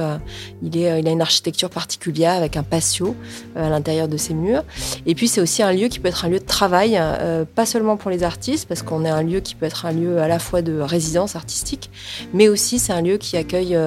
il, 0.63 0.79
est, 0.79 1.01
il 1.01 1.07
a 1.07 1.11
une 1.11 1.21
architecture 1.21 1.69
particulière 1.69 2.33
avec 2.33 2.57
un 2.57 2.63
patio 2.63 3.15
à 3.55 3.69
l'intérieur 3.69 4.09
de 4.09 4.17
ses 4.17 4.33
murs. 4.33 4.65
Et 5.05 5.15
puis 5.15 5.29
c'est 5.29 5.43
aussi 5.43 5.63
un 5.63 5.75
lieu 5.75 5.89
qui 5.89 5.99
peut 5.99 6.09
être 6.09 6.25
un 6.25 6.31
lieu 6.31 6.39
de 6.39 6.47
travail, 6.47 6.99
pas 7.55 7.67
seulement 7.67 7.99
pour 7.99 8.11
les 8.11 8.23
artistes 8.23 8.67
parce 8.67 8.81
qu'on 8.81 9.05
est 9.05 9.11
un 9.11 9.23
lieu 9.23 9.41
qui 9.41 9.55
peut 9.55 9.67
être 9.67 9.85
un 9.85 9.93
lieu 9.93 10.19
à 10.19 10.29
la 10.29 10.39
fois 10.39 10.63
de 10.63 10.81
résidence 10.81 11.37
artistique, 11.37 11.91
mais 12.33 12.49
aussi 12.49 12.79
c'est 12.79 12.95
un 12.95 13.03
lieu 13.03 13.19
qui 13.19 13.37
accueille 13.37 13.79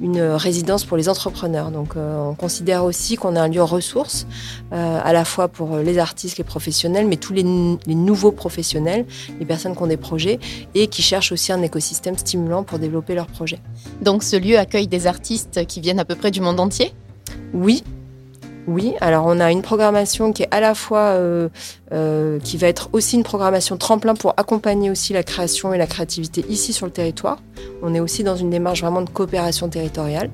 une 0.00 0.20
résidence 0.20 0.84
pour 0.84 0.96
les 0.96 1.08
entrepreneurs. 1.08 1.72
Donc 1.72 1.94
on 1.96 2.34
considère 2.34 2.84
aussi 2.84 3.16
qu'on 3.16 3.34
a 3.34 3.40
un 3.40 3.48
lieu 3.48 3.63
ressources, 3.64 4.26
euh, 4.72 5.00
à 5.02 5.12
la 5.12 5.24
fois 5.24 5.48
pour 5.48 5.76
les 5.78 5.98
artistes, 5.98 6.38
les 6.38 6.44
professionnels, 6.44 7.06
mais 7.06 7.16
tous 7.16 7.32
les, 7.32 7.42
nouveaux 7.42 8.32
professionnels, 8.32 9.06
les 9.38 9.46
personnes 9.46 9.76
qui 9.76 9.82
ont 9.82 9.86
des 9.86 9.96
projets 9.96 10.38
et 10.74 10.86
qui 10.86 11.02
cherchent 11.02 11.32
aussi 11.32 11.52
un 11.52 11.62
écosystème 11.62 12.16
stimulant 12.16 12.62
pour 12.62 12.78
développer 12.78 13.14
leurs 13.14 13.26
projets. 13.26 13.60
Donc 14.02 14.22
ce 14.22 14.36
lieu 14.36 14.58
accueille 14.58 14.88
des 14.88 15.06
artistes 15.06 15.66
qui 15.66 15.80
viennent 15.80 16.00
à 16.00 16.04
peu 16.04 16.14
près 16.14 16.30
du 16.30 16.40
monde 16.40 16.60
entier? 16.60 16.92
Oui, 17.52 17.82
oui, 18.66 18.94
alors 19.00 19.26
on 19.26 19.40
a 19.40 19.52
une 19.52 19.62
programmation 19.62 20.32
qui 20.32 20.42
est 20.42 20.48
à 20.50 20.60
la 20.60 20.74
fois 20.74 21.00
euh, 21.00 21.48
euh, 21.92 22.38
qui 22.40 22.56
va 22.56 22.68
être 22.68 22.88
aussi 22.92 23.16
une 23.16 23.22
programmation 23.22 23.76
tremplin 23.76 24.14
pour 24.14 24.32
accompagner 24.38 24.90
aussi 24.90 25.12
la 25.12 25.22
création 25.22 25.74
et 25.74 25.78
la 25.78 25.86
créativité 25.86 26.44
ici 26.48 26.72
sur 26.72 26.86
le 26.86 26.92
territoire. 26.92 27.38
On 27.82 27.94
est 27.94 28.00
aussi 28.00 28.24
dans 28.24 28.36
une 28.36 28.50
démarche 28.50 28.80
vraiment 28.80 29.02
de 29.02 29.10
coopération 29.10 29.68
territoriale, 29.68 30.30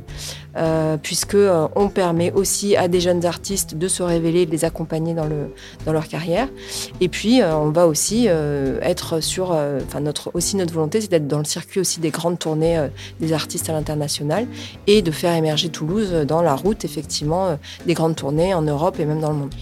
euh, 0.57 0.97
euh, 1.35 1.89
permet 1.89 2.33
aussi 2.33 2.77
à 2.77 2.89
des 2.89 3.01
jeunes 3.01 3.25
artistes 3.25 3.75
de 3.75 3.89
se 3.89 4.03
révéler, 4.03 4.47
de 4.47 4.51
les 4.51 4.65
accompagner 4.65 5.15
dans, 5.15 5.25
le, 5.25 5.53
dans 5.87 5.93
leur 5.93 6.09
carrière. 6.09 6.49
Et 7.01 7.09
puis 7.09 7.41
on 7.43 7.71
va 7.71 7.87
aussi 7.87 8.27
être 8.27 9.21
sur, 9.21 9.51
enfin 9.51 10.03
aussi 10.35 10.57
notre 10.57 10.73
volonté, 10.75 11.01
c'est 11.01 11.11
d'être 11.11 11.27
dans 11.27 11.39
le 11.39 11.45
circuit 11.45 11.81
aussi 11.81 12.01
des 12.01 12.11
grandes 12.11 12.39
tournées 12.39 12.89
des 13.21 13.33
artistes 13.33 13.69
à 13.69 13.73
l'international 13.73 14.47
et 14.87 15.03
de 15.03 15.11
faire 15.11 15.35
émerger 15.35 15.69
Toulouse 15.69 16.13
dans 16.27 16.43
la 16.43 16.55
route 16.55 16.85
effectivement 16.85 17.59
des 17.87 17.95
grandes 17.95 18.17
tournées 18.17 18.55
en 18.55 18.63
Europe 18.63 18.99
et 19.01 19.05
même 19.05 19.21
dans 19.21 19.31
le 19.31 19.37
monde. 19.37 19.55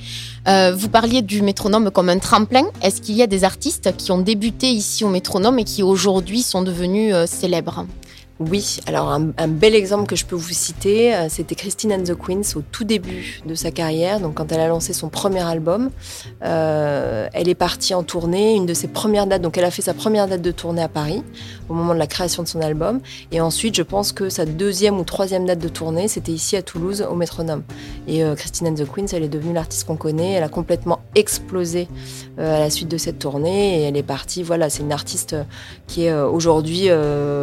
Euh, 0.48 0.72
vous 0.74 0.88
parliez 0.88 1.20
du 1.20 1.42
métronome 1.42 1.90
comme 1.90 2.08
un 2.08 2.18
tremplin. 2.18 2.64
Est-ce 2.82 3.02
qu'il 3.02 3.16
y 3.16 3.22
a 3.22 3.26
des 3.26 3.44
artistes 3.44 3.94
qui 3.98 4.12
ont 4.12 4.18
débuté 4.18 4.68
ici 4.68 5.04
au 5.04 5.08
métronome 5.08 5.58
et 5.58 5.64
qui 5.64 5.82
aujourd'hui 5.82 6.40
sont 6.40 6.62
devenus 6.62 7.12
euh, 7.12 7.26
célèbres? 7.26 7.84
Oui, 8.40 8.78
alors 8.87 9.11
un, 9.11 9.49
bel 9.49 9.75
exemple 9.75 10.07
que 10.07 10.14
je 10.14 10.25
peux 10.25 10.37
vous 10.37 10.52
citer, 10.52 11.12
euh, 11.12 11.26
c'était 11.28 11.57
Christine 11.57 11.92
and 11.92 12.04
the 12.04 12.14
Queens 12.14 12.54
au 12.54 12.62
tout 12.62 12.85
début 12.85 13.40
de 13.45 13.57
sa 13.57 13.73
carrière, 13.73 14.21
donc 14.21 14.35
quand 14.35 14.52
elle 14.52 14.61
a 14.61 14.68
lancé 14.68 14.92
son 14.92 15.09
premier 15.09 15.40
album. 15.40 15.90
Euh, 16.45 17.28
elle 17.33 17.49
est 17.49 17.57
partie 17.57 17.95
en 17.95 18.04
tournée, 18.04 18.54
une 18.54 18.64
de 18.64 18.75
ses 18.75 18.87
premières 18.87 19.26
dates, 19.26 19.42
donc 19.42 19.59
elle 19.59 19.64
a 19.64 19.73
fait 19.73 19.83
sa 19.83 19.92
première 19.92 20.28
date 20.28 20.40
de 20.40 20.52
tournée 20.52 20.83
à 20.83 20.88
Paris 20.88 21.25
au 21.68 21.75
moment 21.75 21.95
de 21.95 21.99
la 21.99 22.07
création 22.07 22.45
de 22.45 22.49
son 22.49 22.61
album. 22.61 23.00
Et 23.33 23.40
ensuite, 23.40 23.75
je 23.75 23.83
pense 23.83 24.12
que 24.12 24.28
sa 24.28 24.47
deuxième 24.47 25.00
ou 25.00 25.04
troisième 25.04 25.45
date 25.45 25.59
de 25.59 25.68
tournée, 25.68 26.07
c'était 26.07 26.33
ici 26.33 26.57
à 26.57 26.62
Toulouse 26.62 27.04
au 27.11 27.16
Métronome. 27.16 27.64
Et 28.07 28.23
euh, 28.23 28.37
Christine 28.37 28.68
and 28.68 28.75
the 28.75 28.87
Queens, 28.88 29.07
elle 29.12 29.25
est 29.25 29.28
devenue 29.28 29.52
l'artiste 29.52 29.85
qu'on 29.85 29.97
connaît, 29.97 30.35
elle 30.35 30.45
a 30.45 30.49
complètement 30.49 31.00
explosé 31.16 31.88
à 32.38 32.61
la 32.61 32.71
suite 32.71 32.88
de 32.88 32.99
cette 32.99 33.18
tournée 33.18 33.80
et 33.80 33.83
elle 33.83 33.97
est 33.97 34.04
partie, 34.04 34.45
voilà, 34.45 34.71
c'est 34.71 34.85
une 34.85 34.92
artiste 34.92 35.35
qui 35.88 36.04
est 36.04 36.14
aujourd'hui, 36.14 36.88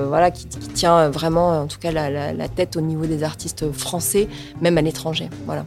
voilà, 0.07 0.31
qui, 0.31 0.47
qui 0.47 0.69
tient 0.69 0.84
vraiment, 1.09 1.61
en 1.61 1.67
tout 1.67 1.79
cas, 1.79 1.91
la, 1.91 2.47
tête 2.47 2.75
au 2.75 2.81
niveau 2.81 3.05
des 3.05 3.23
artistes 3.23 3.71
français, 3.71 4.27
même 4.61 4.77
à 4.77 4.81
l'étranger. 4.81 5.29
Voilà. 5.45 5.65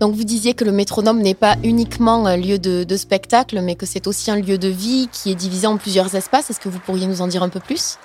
Donc 0.00 0.14
vous 0.14 0.24
disiez 0.24 0.54
que 0.54 0.64
le 0.64 0.70
métronome 0.70 1.20
n'est 1.20 1.34
pas 1.34 1.56
uniquement 1.64 2.26
un 2.26 2.36
lieu 2.36 2.58
de, 2.58 2.96
spectacle, 2.96 3.60
mais 3.62 3.74
que 3.74 3.86
c'est 3.86 4.06
aussi 4.06 4.30
un 4.30 4.36
lieu 4.36 4.58
de 4.58 4.68
vie 4.68 5.08
qui 5.12 5.30
est 5.32 5.34
divisé 5.34 5.66
en 5.66 5.76
plusieurs 5.76 6.14
espaces. 6.14 6.50
Est-ce 6.50 6.60
que 6.60 6.68
vous 6.68 6.78
pourriez 6.78 7.06
nous 7.06 7.20
en 7.20 7.26
dire 7.26 7.42
un 7.42 7.48
peu 7.48 7.60
plus? 7.60 7.98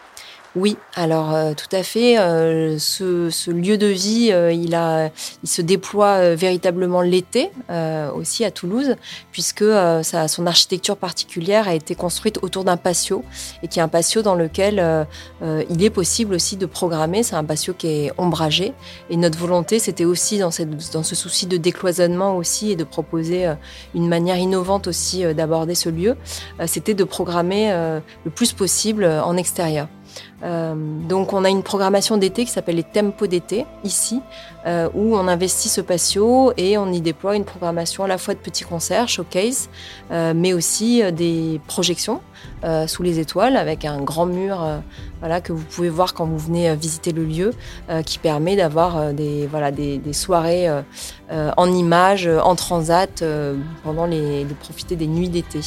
Oui, 0.55 0.77
alors 0.93 1.33
euh, 1.33 1.53
tout 1.55 1.75
à 1.75 1.81
fait. 1.81 2.19
Euh, 2.19 2.77
ce, 2.77 3.50
lieu 3.50 3.75
de 3.79 3.88
vie, 3.88 4.29
euh, 4.31 4.51
il, 4.51 4.77
se 5.48 5.62
déploie 5.63 6.36
véritablement 6.36 7.01
l'été 7.01 7.51
aussi 8.15 8.45
à 8.45 8.51
Toulouse, 8.51 8.95
puisque 9.31 9.63
son 9.63 10.45
architecture 10.45 10.98
particulière 10.98 11.67
a 11.67 11.74
été 11.74 11.95
construite 11.95 12.39
autour 12.41 12.63
d'un 12.63 12.77
patio, 12.77 13.24
et 13.63 13.67
qui 13.67 13.79
est 13.79 13.81
un 13.81 13.88
patio 13.88 14.22
dans 14.22 14.36
lequel 14.36 15.07
il 15.41 15.83
est 15.83 15.89
possible 15.89 16.36
aussi 16.36 16.57
de 16.57 16.65
programmer. 16.65 17.24
C'est 17.24 17.36
un 17.36 17.43
patio 17.43 17.74
qui 17.74 17.88
est 17.88 18.12
ombragé, 18.17 18.74
et 19.10 19.17
notre 19.17 19.38
volonté, 19.38 19.79
c'était 19.79 20.05
aussi 20.05 20.38
dans 20.38 20.51
ce 20.51 21.15
souci 21.15 21.48
de 21.48 21.57
décloisonnement 21.57 22.38
aussi 22.38 22.72
et 22.72 22.75
de 22.75 22.83
proposer 22.83 23.51
une 23.95 24.07
manière 24.07 24.38
innovante 24.38 24.88
aussi 24.88 25.24
d'aborder 25.33 25.75
ce 25.75 25.89
lieu, 25.89 26.15
c'était 26.65 26.93
de 26.93 27.03
programmer 27.03 27.72
le 28.24 28.31
plus 28.31 28.53
possible 28.53 29.05
en 29.05 29.36
extérieur. 29.38 29.88
Euh, 30.43 30.75
donc 31.07 31.33
on 31.33 31.43
a 31.45 31.50
une 31.50 31.63
programmation 31.63 32.17
d'été 32.17 32.45
qui 32.45 32.51
s'appelle 32.51 32.75
les 32.75 32.83
tempos 32.83 33.27
d'été 33.27 33.65
ici, 33.83 34.21
euh, 34.65 34.89
où 34.93 35.15
on 35.15 35.27
investit 35.27 35.69
ce 35.69 35.81
patio 35.81 36.53
et 36.57 36.77
on 36.77 36.91
y 36.91 37.01
déploie 37.01 37.35
une 37.35 37.45
programmation 37.45 38.03
à 38.03 38.07
la 38.07 38.17
fois 38.17 38.33
de 38.33 38.39
petits 38.39 38.63
concerts, 38.63 39.07
showcase, 39.07 39.69
euh, 40.12 40.33
mais 40.35 40.53
aussi 40.53 41.01
des 41.12 41.62
projections 41.67 42.21
sous 42.88 43.03
les 43.03 43.19
étoiles 43.19 43.55
avec 43.55 43.85
un 43.85 44.01
grand 44.01 44.25
mur 44.25 44.65
voilà, 45.21 45.39
que 45.39 45.53
vous 45.53 45.63
pouvez 45.63 45.89
voir 45.89 46.13
quand 46.13 46.25
vous 46.25 46.38
venez 46.38 46.75
visiter 46.75 47.13
le 47.13 47.23
lieu, 47.23 47.51
qui 48.05 48.19
permet 48.19 48.57
d'avoir 48.57 49.13
des, 49.13 49.47
voilà, 49.47 49.71
des, 49.71 50.01
soirées 50.12 50.69
en 51.31 51.71
images, 51.71 52.27
en 52.27 52.55
transat, 52.55 53.23
pendant 53.83 54.05
les, 54.05 54.43
de 54.43 54.53
profiter 54.53 54.97
des 54.97 55.07
nuits 55.07 55.29
d'été. 55.29 55.62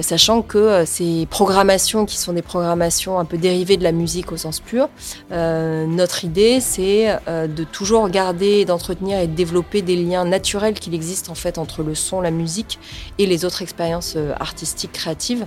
sachant 0.00 0.40
que 0.40 0.84
ces 0.86 1.26
programmations 1.28 2.06
qui 2.06 2.16
sont 2.16 2.32
des 2.32 2.42
programmations 2.42 3.18
un 3.18 3.26
peu 3.26 3.36
dérivées 3.36 3.76
de 3.76 3.84
la 3.84 3.92
musique, 3.92 4.13
au 4.30 4.36
sens 4.36 4.60
pur. 4.60 4.88
Euh, 5.32 5.86
notre 5.86 6.24
idée, 6.24 6.60
c'est 6.60 7.16
euh, 7.28 7.46
de 7.46 7.64
toujours 7.64 8.08
garder, 8.08 8.64
d'entretenir 8.64 9.18
et 9.18 9.26
de 9.26 9.34
développer 9.34 9.82
des 9.82 9.96
liens 9.96 10.24
naturels 10.24 10.74
qu'il 10.74 10.94
existe 10.94 11.28
en 11.28 11.34
fait 11.34 11.58
entre 11.58 11.82
le 11.82 11.94
son, 11.94 12.20
la 12.20 12.30
musique 12.30 12.78
et 13.18 13.26
les 13.26 13.44
autres 13.44 13.62
expériences 13.62 14.14
euh, 14.16 14.32
artistiques 14.38 14.92
créatives. 14.92 15.46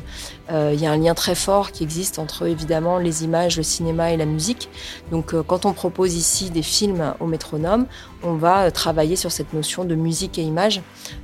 Il 0.49 0.79
y 0.79 0.85
a 0.85 0.91
un 0.91 0.97
lien 0.97 1.13
très 1.13 1.35
fort 1.35 1.71
qui 1.71 1.83
existe 1.83 2.19
entre 2.19 2.47
évidemment 2.47 2.99
les 2.99 3.23
images, 3.23 3.57
le 3.57 3.63
cinéma 3.63 4.11
et 4.11 4.17
la 4.17 4.25
musique. 4.25 4.69
Donc 5.11 5.35
quand 5.43 5.65
on 5.65 5.73
propose 5.73 6.15
ici 6.15 6.49
des 6.49 6.61
films 6.61 7.13
au 7.19 7.25
métronome, 7.25 7.85
on 8.23 8.35
va 8.35 8.71
travailler 8.71 9.15
sur 9.15 9.31
cette 9.31 9.53
notion 9.53 9.83
de 9.83 9.95
musique 9.95 10.39
et 10.39 10.43
image 10.43 10.81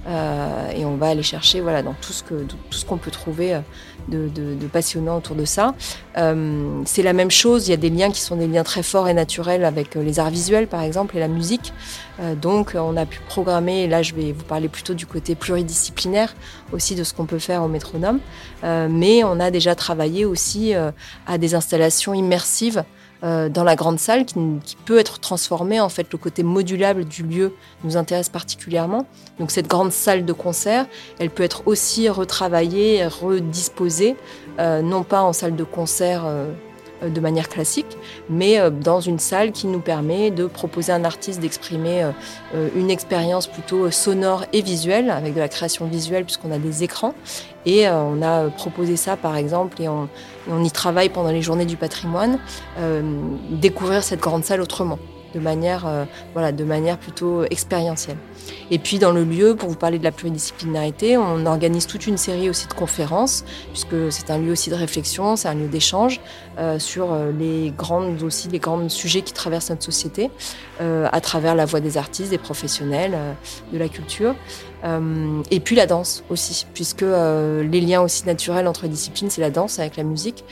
et 0.08 0.86
on 0.86 0.98
va 0.98 1.08
aller 1.08 1.24
chercher 1.24 1.62
voilà 1.62 1.84
dans 1.84 1.94
tout 1.94 2.14
ce 2.14 2.24
que 2.24 2.44
tout 2.44 2.58
ce 2.72 2.86
qu'on 2.86 2.98
peut 2.98 3.12
trouver 3.12 3.62
de, 4.10 4.28
de, 4.28 4.68
passionnant 4.68 5.18
autour 5.18 5.36
de 5.36 5.46
ça. 5.46 5.74
c'est 6.16 7.04
la 7.04 7.14
même 7.14 7.32
chose, 7.32 7.68
il 7.68 7.72
y 7.72 7.74
a 7.74 7.78
des 7.78 7.90
liens 7.90 8.12
qui 8.12 8.22
sont 8.22 8.36
des 8.36 8.48
liens 8.48 8.64
très 8.64 8.84
forts 8.84 9.08
et 9.08 9.14
naturels 9.14 9.66
avec 9.66 9.96
euh, 9.96 10.04
les 10.04 10.20
arts 10.20 10.30
visuels 10.30 10.68
par 10.68 10.82
exemple 10.82 11.18
et 11.18 11.20
la 11.20 11.28
musique. 11.28 11.74
Euh, 12.20 12.36
donc 12.36 12.74
on 12.76 12.96
a 12.98 13.06
pu 13.06 13.20
programmer, 13.28 13.84
et 13.84 13.88
là 13.88 14.02
je 14.02 14.14
vais 14.14 14.32
vous 14.32 14.44
parler 14.44 14.70
plutôt 14.70 14.94
du 14.94 15.06
côté 15.06 15.36
pluridisciplinaire 15.36 16.36
aussi 16.72 16.96
de 16.96 17.04
ce 17.04 17.14
qu'on 17.14 17.26
peut 17.26 17.40
faire 17.40 17.64
au 17.64 17.68
métronome, 17.68 18.20
euh, 18.64 18.88
on 19.24 19.40
a 19.40 19.52
déjà 19.52 19.76
travaillé 19.76 20.26
aussi 20.26 20.74
à 20.74 21.38
des 21.38 21.56
installations 21.56 22.14
immersives 22.14 22.84
euh, 23.24 23.48
dans 23.48 23.64
la 23.64 23.78
grande 23.78 24.00
salle 24.00 24.26
qui, 24.26 24.36
peut 24.86 25.00
être 25.00 25.20
transformée. 25.20 25.80
En 25.80 25.88
fait, 25.88 26.08
le 26.12 26.18
côté 26.18 26.44
modulable 26.44 27.06
du 27.06 27.24
lieu 27.24 27.54
nous 27.86 27.96
intéresse 27.96 28.28
particulièrement. 28.28 29.08
Donc 29.40 29.50
cette 29.50 29.68
grande 29.68 29.94
salle 29.94 30.26
de 30.26 30.34
concert, 30.34 30.88
elle 31.20 31.30
peut 31.30 31.44
être 31.44 31.66
aussi 31.66 32.10
retravaillée, 32.10 33.06
redisposée, 33.06 34.18
euh, 34.60 34.82
non 34.82 35.04
pas 35.04 35.22
en 35.22 35.32
salle 35.32 35.56
de 35.56 35.64
concert. 35.64 36.24
Euh, 36.26 36.52
de 37.08 37.20
manière 37.20 37.50
classique, 37.50 37.98
mais 38.30 38.60
dans 38.72 39.02
une 39.02 39.20
salle 39.20 39.52
qui 39.52 39.68
nous 39.68 39.80
permet 39.80 40.32
de 40.32 40.46
proposer 40.46 40.92
à 40.92 40.96
un 40.96 41.06
artiste 41.06 41.40
d'exprimer 41.40 42.10
une 42.76 42.90
expérience 42.90 43.48
plutôt 43.48 43.92
sonore 43.92 44.46
et 44.54 44.62
visuelle, 44.62 45.10
avec 45.10 45.34
de 45.34 45.40
la 45.40 45.50
création 45.50 45.86
visuelle 45.86 46.26
puisqu'on 46.26 46.52
a 46.52 46.58
des 46.58 46.84
écrans, 46.84 47.14
et 47.66 47.88
euh, 47.88 48.02
on 48.04 48.22
a 48.22 48.50
proposé 48.50 48.98
ça, 48.98 49.16
par 49.16 49.36
exemple, 49.36 49.82
et 49.82 49.88
on, 49.88 50.10
y 50.64 50.72
travaille 50.72 51.10
pendant 51.10 51.32
les 51.32 51.42
journées 51.42 51.66
du 51.66 51.78
patrimoine, 51.78 52.40
euh, 52.80 53.02
découvrir 53.50 54.04
cette 54.04 54.20
grande 54.20 54.44
salle 54.44 54.62
autrement 54.62 55.00
de 55.34 55.40
manière, 55.40 55.86
euh, 55.88 56.52
de 56.52 56.64
manière 56.64 56.98
plutôt 56.98 57.44
expérientielle. 57.46 58.18
Et 58.72 58.80
puis 58.80 59.00
dans 59.00 59.12
le 59.12 59.24
lieu, 59.24 59.56
pour 59.56 59.70
vous 59.70 59.76
parler 59.76 60.00
de 60.00 60.04
la 60.04 60.12
pluridisciplinarité, 60.12 61.18
on 61.18 61.46
organise 61.46 61.88
toute 61.88 62.08
une 62.08 62.18
série 62.18 62.50
aussi 62.50 62.68
de 62.68 62.74
conférences, 62.74 63.46
puisque 63.72 64.12
c'est 64.12 64.32
un 64.32 64.38
lieu 64.38 64.52
aussi 64.52 64.70
de 64.70 64.76
réflexion, 64.76 65.36
c'est 65.36 65.48
un 65.48 65.56
lieu 65.56 65.68
d'échange 65.68 66.20
euh, 66.60 66.80
sur 66.80 67.12
euh, 67.12 67.32
les 67.32 67.72
grandes 67.76 68.22
aussi 68.24 68.48
les 68.48 68.60
grands 68.60 68.90
sujets 68.90 69.22
qui 69.22 69.34
traversent 69.34 69.70
notre 69.70 69.84
société, 69.84 70.30
à 70.80 71.22
travers 71.22 71.56
la 71.56 71.66
voix 71.66 71.80
des 71.80 71.98
artistes, 71.98 72.32
des 72.32 72.38
professionnels 72.38 73.18
de 73.72 73.78
la 73.78 73.88
culture. 73.88 74.36
Et 74.84 75.60
puis 75.62 75.76
la 75.76 75.86
danse 75.86 76.24
aussi, 76.30 76.66
puisque 76.74 77.02
les 77.04 77.82
liens 77.82 78.02
aussi 78.02 78.26
naturels 78.26 78.68
entre 78.68 78.88
disciplines, 78.88 79.30
c'est 79.30 79.42
la 79.42 79.50
danse 79.50 79.80
avec 79.80 79.96
la 79.96 80.04
musique. 80.04 80.44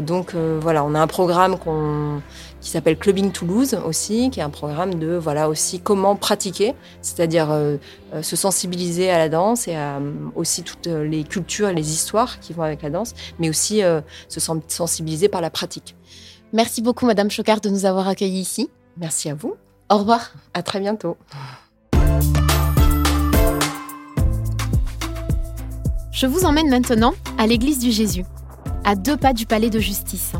donc 0.00 0.34
voilà, 0.34 0.82
on 0.84 0.94
a 0.94 1.00
un 1.00 1.06
programme 1.06 1.58
qu'on 1.58 2.22
qui 2.66 2.72
s'appelle 2.72 2.98
Clubbing 2.98 3.30
Toulouse 3.30 3.78
aussi, 3.86 4.28
qui 4.30 4.40
est 4.40 4.42
un 4.42 4.50
programme 4.50 4.94
de 4.94 5.14
voilà 5.14 5.48
aussi 5.48 5.78
comment 5.78 6.16
pratiquer, 6.16 6.74
c'est-à-dire 7.00 7.52
euh, 7.52 7.76
euh, 8.12 8.22
se 8.22 8.34
sensibiliser 8.34 9.08
à 9.08 9.18
la 9.18 9.28
danse 9.28 9.68
et 9.68 9.76
à 9.76 9.98
euh, 9.98 10.12
aussi 10.34 10.64
toutes 10.64 10.88
les 10.88 11.22
cultures 11.22 11.68
et 11.68 11.74
les 11.74 11.92
histoires 11.92 12.40
qui 12.40 12.52
vont 12.52 12.64
avec 12.64 12.82
la 12.82 12.90
danse, 12.90 13.14
mais 13.38 13.48
aussi 13.48 13.82
se 14.28 14.40
sensibiliser 14.40 15.28
par 15.28 15.40
la 15.40 15.50
pratique. 15.50 15.94
Merci 16.52 16.82
beaucoup 16.82 17.06
Madame 17.06 17.30
Chocard 17.30 17.60
de 17.60 17.68
nous 17.68 17.84
avoir 17.84 18.08
accueillis 18.08 18.40
ici. 18.40 18.68
Merci 18.96 19.30
à 19.30 19.34
vous. 19.34 19.54
Au 19.88 19.98
revoir. 19.98 20.32
À 20.52 20.64
très 20.64 20.80
bientôt. 20.80 21.16
Je 26.16 26.26
vous 26.26 26.46
emmène 26.46 26.70
maintenant 26.70 27.12
à 27.36 27.46
l'église 27.46 27.78
du 27.78 27.92
Jésus, 27.92 28.24
à 28.84 28.94
deux 28.94 29.18
pas 29.18 29.34
du 29.34 29.44
palais 29.44 29.68
de 29.68 29.78
justice. 29.78 30.32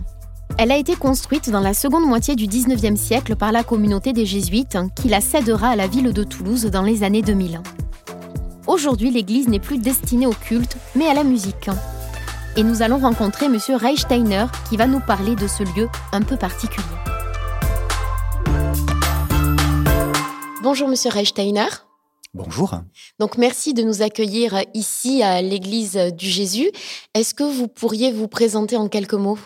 Elle 0.56 0.72
a 0.72 0.78
été 0.78 0.96
construite 0.96 1.50
dans 1.50 1.60
la 1.60 1.74
seconde 1.74 2.06
moitié 2.06 2.34
du 2.34 2.46
19e 2.46 2.96
siècle 2.96 3.36
par 3.36 3.52
la 3.52 3.62
communauté 3.62 4.14
des 4.14 4.24
Jésuites 4.24 4.78
qui 4.96 5.08
la 5.08 5.20
cédera 5.20 5.68
à 5.68 5.76
la 5.76 5.86
ville 5.86 6.14
de 6.14 6.24
Toulouse 6.24 6.64
dans 6.64 6.80
les 6.80 7.02
années 7.02 7.20
2000. 7.20 7.60
Aujourd'hui, 8.66 9.10
l'église 9.10 9.48
n'est 9.48 9.58
plus 9.58 9.76
destinée 9.76 10.26
au 10.26 10.32
culte, 10.32 10.78
mais 10.94 11.08
à 11.08 11.12
la 11.12 11.24
musique. 11.24 11.68
Et 12.56 12.62
nous 12.62 12.80
allons 12.80 12.98
rencontrer 12.98 13.44
M. 13.44 13.58
Reichsteiner 13.68 14.46
qui 14.70 14.78
va 14.78 14.86
nous 14.86 15.00
parler 15.00 15.36
de 15.36 15.46
ce 15.46 15.62
lieu 15.78 15.90
un 16.12 16.22
peu 16.22 16.38
particulier. 16.38 16.86
Bonjour 20.62 20.88
M. 20.88 20.94
Reichsteiner. 21.12 21.68
Bonjour. 22.36 22.82
Donc 23.18 23.38
merci 23.38 23.72
de 23.72 23.82
nous 23.82 24.02
accueillir 24.02 24.62
ici 24.74 25.22
à 25.22 25.40
l'église 25.40 25.96
du 25.96 26.26
Jésus. 26.26 26.70
Est-ce 27.14 27.32
que 27.32 27.42
vous 27.44 27.66
pourriez 27.66 28.12
vous 28.12 28.28
présenter 28.28 28.76
en 28.76 28.88
quelques 28.88 29.14
mots? 29.14 29.38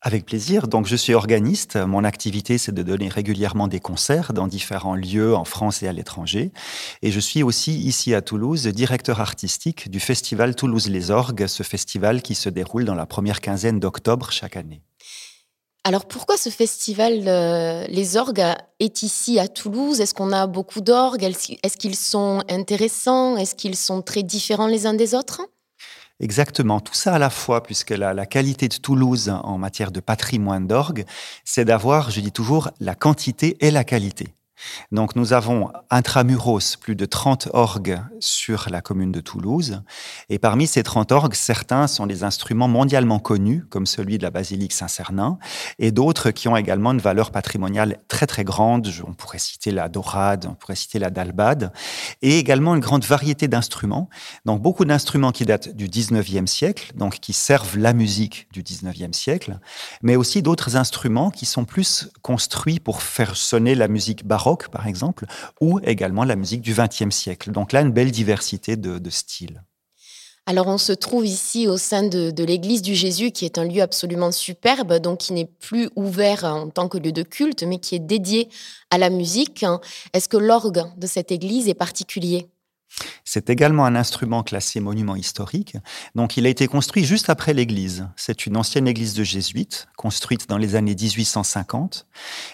Avec 0.00 0.24
plaisir. 0.24 0.68
Donc, 0.68 0.86
je 0.86 0.94
suis 0.94 1.12
organiste. 1.12 1.74
Mon 1.74 2.04
activité, 2.04 2.56
c'est 2.56 2.70
de 2.70 2.84
donner 2.84 3.08
régulièrement 3.08 3.66
des 3.66 3.80
concerts 3.80 4.32
dans 4.32 4.46
différents 4.46 4.94
lieux 4.94 5.34
en 5.34 5.44
France 5.44 5.82
et 5.82 5.88
à 5.88 5.92
l'étranger. 5.92 6.52
Et 7.02 7.10
je 7.10 7.18
suis 7.18 7.42
aussi 7.42 7.76
ici 7.76 8.14
à 8.14 8.22
Toulouse, 8.22 8.68
directeur 8.68 9.20
artistique 9.20 9.90
du 9.90 9.98
festival 9.98 10.54
Toulouse 10.54 10.88
les 10.88 11.10
Orgues, 11.10 11.48
ce 11.48 11.64
festival 11.64 12.22
qui 12.22 12.36
se 12.36 12.48
déroule 12.48 12.84
dans 12.84 12.94
la 12.94 13.06
première 13.06 13.40
quinzaine 13.40 13.80
d'octobre 13.80 14.30
chaque 14.30 14.56
année. 14.56 14.82
Alors 15.84 16.06
pourquoi 16.06 16.36
ce 16.36 16.50
festival 16.50 17.22
euh, 17.26 17.86
Les 17.88 18.16
Orgues 18.16 18.44
est 18.78 19.02
ici 19.02 19.38
à 19.38 19.48
Toulouse? 19.48 20.00
Est-ce 20.00 20.12
qu'on 20.12 20.32
a 20.32 20.46
beaucoup 20.46 20.80
d'orgues? 20.80 21.22
Est-ce 21.22 21.76
qu'ils 21.76 21.96
sont 21.96 22.42
intéressants? 22.50 23.36
Est-ce 23.36 23.54
qu'ils 23.54 23.76
sont 23.76 24.02
très 24.02 24.22
différents 24.22 24.66
les 24.66 24.86
uns 24.86 24.94
des 24.94 25.14
autres? 25.14 25.40
Exactement, 26.20 26.80
tout 26.80 26.94
ça 26.94 27.14
à 27.14 27.18
la 27.18 27.30
fois, 27.30 27.62
puisque 27.62 27.90
la, 27.90 28.26
qualité 28.26 28.66
de 28.66 28.74
Toulouse 28.74 29.32
en 29.44 29.56
matière 29.56 29.92
de 29.92 30.00
patrimoine 30.00 30.66
d'orgue, 30.66 31.04
c'est 31.44 31.64
d'avoir, 31.64 32.10
je 32.10 32.20
dis 32.20 32.32
toujours, 32.32 32.70
la 32.80 32.96
quantité 32.96 33.56
et 33.60 33.70
la 33.70 33.84
qualité. 33.84 34.34
Donc 34.92 35.16
nous 35.16 35.32
avons 35.32 35.70
intramuros 35.90 36.76
plus 36.80 36.96
de 36.96 37.06
30 37.06 37.48
orgues 37.52 38.00
sur 38.20 38.68
la 38.70 38.80
commune 38.80 39.12
de 39.12 39.20
Toulouse. 39.20 39.82
Et 40.28 40.38
parmi 40.38 40.66
ces 40.66 40.82
30 40.82 41.12
orgues, 41.12 41.34
certains 41.34 41.86
sont 41.86 42.06
des 42.06 42.24
instruments 42.24 42.68
mondialement 42.68 43.18
connus, 43.18 43.64
comme 43.70 43.86
celui 43.86 44.18
de 44.18 44.22
la 44.22 44.30
basilique 44.30 44.72
Saint-Cernin, 44.72 45.38
et 45.78 45.92
d'autres 45.92 46.30
qui 46.30 46.48
ont 46.48 46.56
également 46.56 46.92
une 46.92 47.00
valeur 47.00 47.30
patrimoniale 47.30 47.98
très 48.08 48.26
très 48.26 48.44
grande. 48.44 48.88
On 49.06 49.14
pourrait 49.14 49.38
citer 49.38 49.70
la 49.70 49.88
dorade, 49.88 50.46
on 50.48 50.54
pourrait 50.54 50.76
citer 50.76 50.98
la 50.98 51.10
dalbade, 51.10 51.72
et 52.22 52.38
également 52.38 52.74
une 52.74 52.80
grande 52.80 53.04
variété 53.04 53.48
d'instruments. 53.48 54.08
Donc 54.44 54.62
beaucoup 54.62 54.84
d'instruments 54.84 55.32
qui 55.32 55.44
datent 55.44 55.74
du 55.74 55.88
19e 55.88 56.46
siècle, 56.46 56.92
donc 56.94 57.20
qui 57.20 57.32
servent 57.32 57.78
la 57.78 57.92
musique 57.92 58.48
du 58.52 58.62
19e 58.62 59.12
siècle, 59.12 59.58
mais 60.02 60.16
aussi 60.16 60.42
d'autres 60.42 60.76
instruments 60.76 61.30
qui 61.30 61.46
sont 61.46 61.64
plus 61.64 62.08
construits 62.22 62.80
pour 62.80 63.02
faire 63.02 63.36
sonner 63.36 63.74
la 63.74 63.88
musique 63.88 64.26
baroque 64.26 64.47
par 64.56 64.86
exemple, 64.86 65.26
ou 65.60 65.80
également 65.82 66.24
la 66.24 66.36
musique 66.36 66.62
du 66.62 66.74
XXe 66.74 67.14
siècle. 67.14 67.50
Donc 67.52 67.72
là, 67.72 67.80
une 67.80 67.92
belle 67.92 68.10
diversité 68.10 68.76
de 68.76 69.10
styles. 69.10 69.62
Alors 70.48 70.66
on 70.66 70.78
se 70.78 70.92
trouve 70.92 71.26
ici 71.26 71.68
au 71.68 71.76
sein 71.76 72.02
de, 72.04 72.42
l'église 72.42 72.80
du 72.80 72.94
Jésus, 72.94 73.32
qui 73.32 73.44
est 73.44 73.58
un 73.58 73.64
lieu 73.64 73.82
absolument 73.82 74.32
superbe, 74.32 74.94
donc 74.94 75.18
qui 75.18 75.34
n'est 75.34 75.44
plus 75.44 75.90
ouvert 75.94 76.44
en 76.44 76.70
tant 76.70 76.88
que 76.88 76.96
lieu 76.96 77.12
de 77.12 77.22
culte, 77.22 77.64
mais 77.64 77.78
qui 77.78 77.96
est 77.96 77.98
dédié 77.98 78.48
à 78.90 78.96
la 78.96 79.10
musique. 79.10 79.66
Est-ce 80.14 80.26
que 80.26 80.38
l'orgue 80.38 80.84
de 80.96 81.06
cette 81.06 81.32
église 81.32 81.68
est 81.68 81.74
particulier? 81.74 82.48
C'est 83.24 83.50
également 83.50 83.84
un 83.84 83.94
instrument 83.94 84.42
classé 84.42 84.80
monument 84.80 85.16
historique. 85.16 85.76
Donc, 86.14 86.36
il 86.36 86.46
a 86.46 86.48
été 86.48 86.66
construit 86.66 87.04
juste 87.04 87.30
après 87.30 87.52
l'église. 87.52 88.08
C'est 88.16 88.46
une 88.46 88.56
ancienne 88.56 88.88
église 88.88 89.14
de 89.14 89.24
jésuites, 89.24 89.88
construite 89.96 90.48
dans 90.48 90.58
les 90.58 90.76
années 90.76 90.94
1850. 90.94 92.06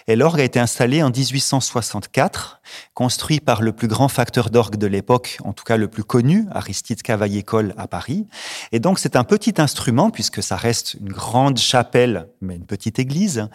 Et 0.07 0.15
l'orgue 0.15 0.41
a 0.41 0.43
été 0.43 0.59
installé 0.59 1.01
en 1.01 1.09
1864, 1.09 2.61
construit 2.93 3.39
par 3.39 3.61
le 3.61 3.71
plus 3.71 3.87
grand 3.87 4.07
facteur 4.07 4.49
d'orgue 4.49 4.75
de 4.75 4.87
l'époque, 4.87 5.37
en 5.43 5.53
tout 5.53 5.63
cas 5.63 5.77
le 5.77 5.87
plus 5.87 6.03
connu, 6.03 6.45
Aristide 6.51 7.01
Cavaillé-Coll 7.01 7.73
à 7.77 7.87
Paris. 7.87 8.27
Et 8.71 8.79
donc, 8.79 8.99
c'est 8.99 9.15
un 9.15 9.23
petit 9.23 9.53
instrument, 9.57 10.09
puisque 10.09 10.43
ça 10.43 10.55
reste 10.55 10.95
une 10.95 11.09
grande 11.09 11.57
chapelle, 11.57 12.27
mais 12.41 12.55
une 12.55 12.65
petite 12.65 12.99
église. 12.99 13.47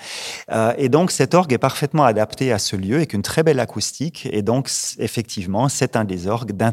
Euh, 0.51 0.73
et 0.79 0.89
donc, 0.89 1.11
cet 1.11 1.35
orgue 1.35 1.53
est 1.53 1.59
parfaitement 1.59 2.05
adapté 2.05 2.53
à 2.53 2.59
ce 2.59 2.77
lieu, 2.77 2.97
avec 2.97 3.13
une 3.13 3.23
très 3.23 3.43
belle 3.43 3.61
acoustique. 3.61 4.29
Et 4.33 4.43
donc, 4.43 4.71
effectivement, 4.99 5.69
c'est 5.69 5.97
un 5.97 6.05
des 6.05 6.27
orgues 6.27 6.53
d'un 6.53 6.70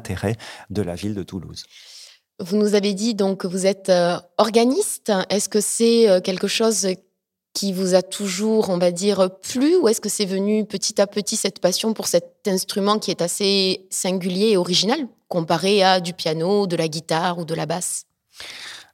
de 0.69 0.81
la 0.81 0.95
ville 0.95 1.15
de 1.15 1.23
Toulouse. 1.23 1.63
Vous 2.39 2.57
nous 2.57 2.75
avez 2.75 2.93
dit 2.93 3.15
donc 3.15 3.39
que 3.39 3.47
vous 3.47 3.65
êtes 3.65 3.89
euh, 3.89 4.17
organiste. 4.37 5.11
Est-ce 5.29 5.49
que 5.49 5.59
c'est 5.59 6.07
euh, 6.07 6.21
quelque 6.21 6.47
chose 6.47 6.87
qui 7.53 7.73
vous 7.73 7.95
a 7.95 8.03
toujours, 8.03 8.69
on 8.69 8.77
va 8.77 8.91
dire, 8.91 9.31
plu 9.41 9.75
ou 9.77 9.87
est-ce 9.87 9.99
que 9.99 10.09
c'est 10.09 10.25
venu 10.25 10.63
petit 10.65 11.01
à 11.01 11.07
petit 11.07 11.35
cette 11.35 11.59
passion 11.59 11.93
pour 11.93 12.05
cet 12.05 12.47
instrument 12.47 12.99
qui 12.99 13.09
est 13.09 13.23
assez 13.23 13.87
singulier 13.89 14.51
et 14.51 14.57
original 14.57 14.99
comparé 15.27 15.83
à 15.83 15.99
du 15.99 16.13
piano, 16.13 16.67
de 16.67 16.75
la 16.75 16.87
guitare 16.87 17.39
ou 17.39 17.45
de 17.45 17.55
la 17.55 17.65
basse? 17.65 18.05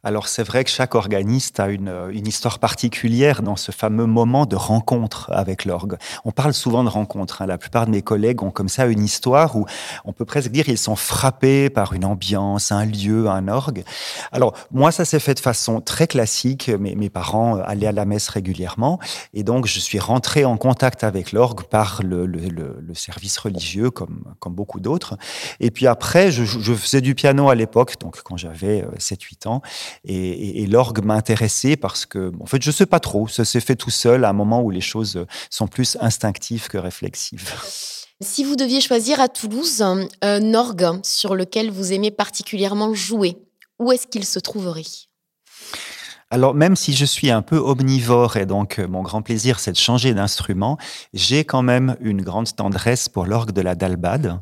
Alors 0.06 0.28
c'est 0.28 0.44
vrai 0.44 0.66
que 0.66 0.70
chaque 0.70 0.96
organiste 0.96 1.62
a 1.62 1.70
une, 1.70 2.10
une, 2.12 2.28
histoire 2.28 2.60
particulière 2.60 3.42
dans 3.42 3.56
ce 3.56 3.72
fameux 3.72 4.06
moment 4.06 4.46
de 4.46 4.58
rencontre 4.58 5.32
avec 5.32 5.64
l'orgue. 5.64 5.96
On 6.26 6.32
parle 6.32 6.54
souvent 6.54 6.84
de 6.84 6.90
rencontre. 6.90 7.42
Hein. 7.42 7.46
La 7.46 7.58
plupart 7.58 7.86
de 7.86 7.92
mes 7.92 8.02
collègues 8.02 8.44
ont 8.44 8.52
comme 8.52 8.68
ça 8.68 8.86
une 8.88 9.04
histoire 9.04 9.56
où 9.56 9.66
on 10.04 10.12
peut 10.12 10.26
presque 10.26 10.52
dire 10.52 10.66
qu'ils 10.66 10.78
sont 10.78 10.98
frappés 10.98 11.70
par 11.70 11.94
une 11.94 12.04
ambiance, 12.04 12.74
un 12.74 12.84
lieu, 12.84 13.30
un 13.30 13.48
orgue. 13.48 13.86
Alors 14.34 14.54
moi 14.72 14.92
ça 14.92 15.06
s'est 15.06 15.22
fait 15.22 15.36
de 15.36 15.40
façon 15.40 15.80
très 15.80 16.08
classique. 16.08 16.70
Mes, 16.70 17.10
parents 17.10 17.58
allaient 17.60 17.88
à 17.88 17.92
la 17.92 18.06
messe 18.06 18.28
régulièrement 18.28 19.00
et 19.34 19.44
donc 19.44 19.68
je 19.68 19.80
suis 19.80 20.00
rentré 20.00 20.44
en 20.44 20.58
contact 20.58 21.04
avec 21.04 21.32
l'orgue 21.32 21.64
par 21.64 22.02
le, 22.04 22.26
le, 22.26 22.50
le, 22.50 22.94
service 22.94 23.38
religieux 23.38 23.90
comme, 23.90 24.24
comme 24.40 24.54
beaucoup 24.54 24.80
d'autres. 24.80 25.18
Et 25.60 25.72
puis 25.72 25.88
après 25.88 26.32
je, 26.32 26.44
je 26.44 26.74
faisais 26.74 27.02
du 27.02 27.16
piano 27.16 27.50
à 27.50 27.56
l'époque, 27.56 28.00
donc 28.00 28.22
quand 28.24 28.36
j'avais 28.36 28.86
7-8 28.98 29.48
ans. 29.48 29.62
Et, 30.06 30.66
l'orgue 30.68 31.04
m'a 31.04 31.16
intéressé 31.16 31.76
parce 31.76 32.06
que, 32.06 32.32
en 32.40 32.46
fait, 32.46 32.62
je 32.62 32.72
sais 32.72 32.86
pas 32.86 33.00
trop. 33.00 33.28
Ça 33.28 33.46
s'est 33.46 33.60
fait 33.60 33.76
tout 33.76 33.90
seul 33.90 34.26
à 34.26 34.30
un 34.30 34.34
moment 34.34 34.62
où 34.62 34.72
les 34.72 34.82
choses 34.82 35.26
sont 35.50 35.68
plus 35.68 35.98
instinctives 36.00 36.68
que 36.68 36.78
réflexives. 36.78 37.54
Si 38.22 38.44
vous 38.44 38.56
deviez 38.56 38.82
choisir 38.82 39.20
à 39.20 39.28
Toulouse 39.28 39.82
un 39.82 40.54
orgue 40.54 41.00
sur 41.04 41.36
lequel 41.36 41.72
vous 41.72 41.94
aimez 41.94 42.12
particulièrement 42.12 42.94
jouer, 42.94 43.38
où 43.80 43.92
est-ce 43.92 44.08
qu'il 44.08 44.26
se 44.26 44.40
trouverait? 44.40 44.84
Alors 46.34 46.56
même 46.56 46.76
si 46.76 46.94
je 46.94 47.06
suis 47.06 47.30
un 47.30 47.44
peu 47.44 47.58
omnivore 47.58 48.38
et 48.38 48.48
donc 48.48 48.80
euh, 48.80 48.88
mon 48.88 49.04
grand 49.04 49.22
plaisir 49.22 49.60
c'est 49.60 49.72
de 49.72 49.78
changer 49.78 50.16
d'instrument, 50.16 50.80
j'ai 51.14 51.46
quand 51.46 51.62
même 51.62 51.96
une 52.02 52.24
grande 52.24 52.56
tendresse 52.56 53.08
pour 53.08 53.28
l'orgue 53.28 53.52
de 53.52 53.62
la 53.62 53.76
Dalbade 53.76 54.40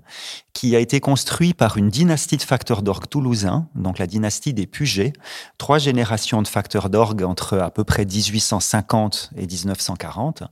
qui 0.53 0.75
a 0.75 0.79
été 0.79 0.99
construit 0.99 1.53
par 1.53 1.77
une 1.77 1.89
dynastie 1.89 2.37
de 2.37 2.41
facteurs 2.41 2.81
d'orgue 2.81 3.07
toulousains, 3.07 3.67
donc 3.75 3.99
la 3.99 4.07
dynastie 4.07 4.53
des 4.53 4.67
Puget, 4.67 5.13
trois 5.57 5.77
générations 5.77 6.41
de 6.41 6.47
facteurs 6.47 6.89
d'orgue 6.89 7.23
entre 7.23 7.57
à 7.57 7.71
peu 7.71 7.83
près 7.83 8.05
1850 8.05 9.31
et 9.37 9.47
1940. 9.47 10.43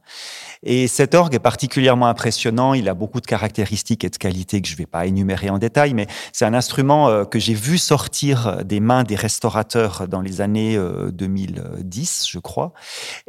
Et 0.64 0.88
cet 0.88 1.16
orgue 1.16 1.36
est 1.36 1.40
particulièrement 1.40 2.08
impressionnant, 2.08 2.74
il 2.74 2.88
a 2.90 2.94
beaucoup 2.94 3.22
de 3.22 3.26
caractéristiques 3.26 4.04
et 4.04 4.10
de 4.10 4.18
qualités 4.18 4.62
que 4.62 4.68
je 4.68 4.74
ne 4.74 4.78
vais 4.78 4.86
pas 4.86 5.06
énumérer 5.06 5.50
en 5.50 5.58
détail, 5.58 5.94
mais 5.94 6.08
c'est 6.32 6.46
un 6.46 6.54
instrument 6.54 7.10
euh, 7.10 7.26
que 7.26 7.40
j'ai 7.40 7.54
vu 7.54 7.78
sortir 7.78 8.64
des 8.64 8.80
mains 8.80 9.04
des 9.04 9.16
restaurateurs 9.16 10.08
dans 10.08 10.22
les 10.22 10.42
années 10.42 10.80
2010, 11.12 12.24
euh, 12.24 12.30
je 12.32 12.40
crois, 12.40 12.74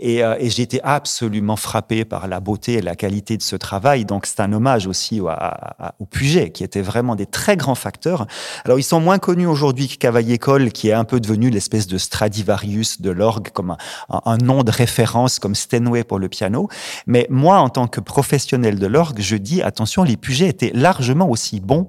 euh, 0.03 0.37
et 0.39 0.51
j'ai 0.51 0.63
été 0.63 0.81
absolument 0.83 1.57
frappé 1.57 2.05
par 2.05 2.29
la 2.29 2.41
beauté 2.41 2.75
et 2.75 2.83
la 2.83 2.97
qualité 2.97 3.37
de 3.37 3.43
ce 3.43 3.57
travail, 3.57 4.05
donc 4.05 4.27
c'est 4.27 4.41
un 4.41 4.53
hommage 4.53 4.87
aussi 4.87 5.21
au 5.21 6.07
Puget, 6.07 6.51
qui 6.61 6.65
étaient 6.65 6.83
vraiment 6.83 7.17
des 7.17 7.25
très 7.25 7.57
grands 7.57 7.75
facteurs. 7.75 8.27
Alors, 8.67 8.79
ils 8.79 8.83
sont 8.83 9.01
moins 9.01 9.19
connus 9.19 9.47
aujourd'hui 9.47 9.89
que 9.89 9.97
Cavaillé-Coll, 9.97 10.73
qui 10.73 10.91
est 10.91 10.93
un 10.93 11.05
peu 11.05 11.19
devenu 11.19 11.49
l'espèce 11.49 11.87
de 11.87 11.97
Stradivarius 11.97 13.01
de 13.01 13.11
l'orgue, 13.11 13.49
comme 13.49 13.79
un, 14.11 14.37
nom 14.37 14.63
de 14.63 14.71
référence, 14.71 15.39
comme 15.39 15.55
Steinway 15.55 16.05
pour 16.05 16.19
le 16.19 16.29
piano. 16.29 16.69
Mais 17.07 17.27
moi, 17.31 17.61
en 17.61 17.71
tant 17.71 17.87
que 17.87 17.99
professionnel 17.99 18.79
de 18.79 18.87
l'orgue, 18.87 19.21
je 19.21 19.37
dis, 19.37 19.63
attention, 19.63 20.03
les 20.03 20.19
Puget 20.19 20.49
étaient 20.49 20.73
largement 20.75 21.31
aussi 21.31 21.61
bons. 21.61 21.89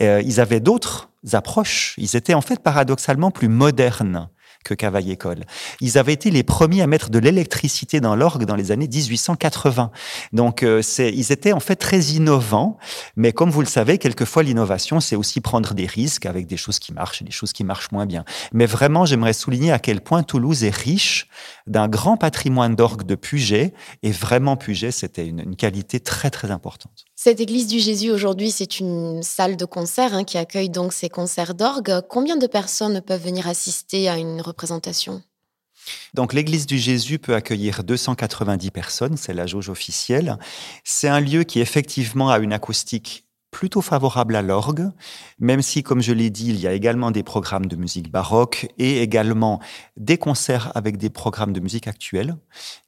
Euh, 0.00 0.20
ils 0.24 0.40
avaient 0.40 0.58
d'autres 0.58 1.10
approches. 1.32 1.94
Ils 1.96 2.16
étaient 2.16 2.34
en 2.34 2.40
fait 2.40 2.60
paradoxalement 2.60 3.30
plus 3.30 3.48
modernes 3.48 4.28
que 4.68 4.74
Cavaillé-Coll. 4.74 5.44
Ils 5.80 5.98
avaient 5.98 6.12
été 6.12 6.30
les 6.30 6.42
premiers 6.42 6.82
à 6.82 6.86
mettre 6.86 7.10
de 7.10 7.18
l'électricité 7.18 8.00
dans 8.00 8.14
l'orgue 8.14 8.44
dans 8.44 8.54
les 8.54 8.70
années 8.70 8.86
1880. 8.86 9.90
Donc, 10.32 10.62
euh, 10.62 10.82
ils 10.98 11.32
étaient 11.32 11.52
en 11.52 11.60
fait 11.60 11.76
très 11.76 12.00
innovants, 12.00 12.78
mais 13.16 13.32
comme 13.32 13.50
vous 13.50 13.62
le 13.62 13.66
savez, 13.66 13.98
quelquefois 13.98 14.42
l'innovation, 14.42 15.00
c'est 15.00 15.16
aussi 15.16 15.40
prendre 15.40 15.74
des 15.74 15.86
risques 15.86 16.26
avec 16.26 16.46
des 16.46 16.56
choses 16.56 16.78
qui 16.78 16.92
marchent 16.92 17.22
et 17.22 17.24
des 17.24 17.32
choses 17.32 17.52
qui 17.52 17.64
marchent 17.64 17.90
moins 17.92 18.06
bien. 18.06 18.24
Mais 18.52 18.66
vraiment, 18.66 19.06
j'aimerais 19.06 19.32
souligner 19.32 19.72
à 19.72 19.78
quel 19.78 20.00
point 20.00 20.22
Toulouse 20.22 20.64
est 20.64 20.74
riche 20.74 21.28
d'un 21.68 21.88
grand 21.88 22.16
patrimoine 22.16 22.74
d'orgue 22.74 23.04
de 23.04 23.14
Puget, 23.14 23.72
et 24.02 24.10
vraiment 24.10 24.56
Puget, 24.56 24.90
c'était 24.90 25.26
une, 25.26 25.40
une 25.40 25.56
qualité 25.56 26.00
très 26.00 26.30
très 26.30 26.50
importante. 26.50 27.04
Cette 27.14 27.40
église 27.40 27.66
du 27.66 27.78
Jésus 27.78 28.10
aujourd'hui, 28.10 28.50
c'est 28.50 28.80
une 28.80 29.22
salle 29.22 29.56
de 29.56 29.64
concert 29.64 30.14
hein, 30.14 30.24
qui 30.24 30.38
accueille 30.38 30.70
donc 30.70 30.92
ces 30.92 31.08
concerts 31.08 31.54
d'orgue. 31.54 32.00
Combien 32.08 32.36
de 32.36 32.46
personnes 32.46 33.00
peuvent 33.00 33.22
venir 33.22 33.46
assister 33.48 34.08
à 34.08 34.16
une 34.16 34.40
représentation? 34.40 35.22
Donc 36.14 36.32
l'église 36.32 36.66
du 36.66 36.78
Jésus 36.78 37.18
peut 37.18 37.34
accueillir 37.34 37.84
290 37.84 38.70
personnes, 38.70 39.16
c'est 39.16 39.32
la 39.32 39.46
jauge 39.46 39.68
officielle. 39.68 40.38
C'est 40.84 41.08
un 41.08 41.20
lieu 41.20 41.44
qui 41.44 41.60
effectivement 41.60 42.30
a 42.30 42.38
une 42.38 42.52
acoustique 42.52 43.27
plutôt 43.50 43.80
favorable 43.80 44.36
à 44.36 44.42
l'orgue, 44.42 44.90
même 45.38 45.62
si, 45.62 45.82
comme 45.82 46.02
je 46.02 46.12
l'ai 46.12 46.30
dit, 46.30 46.48
il 46.50 46.60
y 46.60 46.66
a 46.66 46.72
également 46.72 47.10
des 47.10 47.22
programmes 47.22 47.66
de 47.66 47.76
musique 47.76 48.10
baroque 48.10 48.68
et 48.78 49.00
également 49.00 49.60
des 49.96 50.18
concerts 50.18 50.70
avec 50.74 50.98
des 50.98 51.08
programmes 51.08 51.52
de 51.52 51.60
musique 51.60 51.88
actuelle 51.88 52.36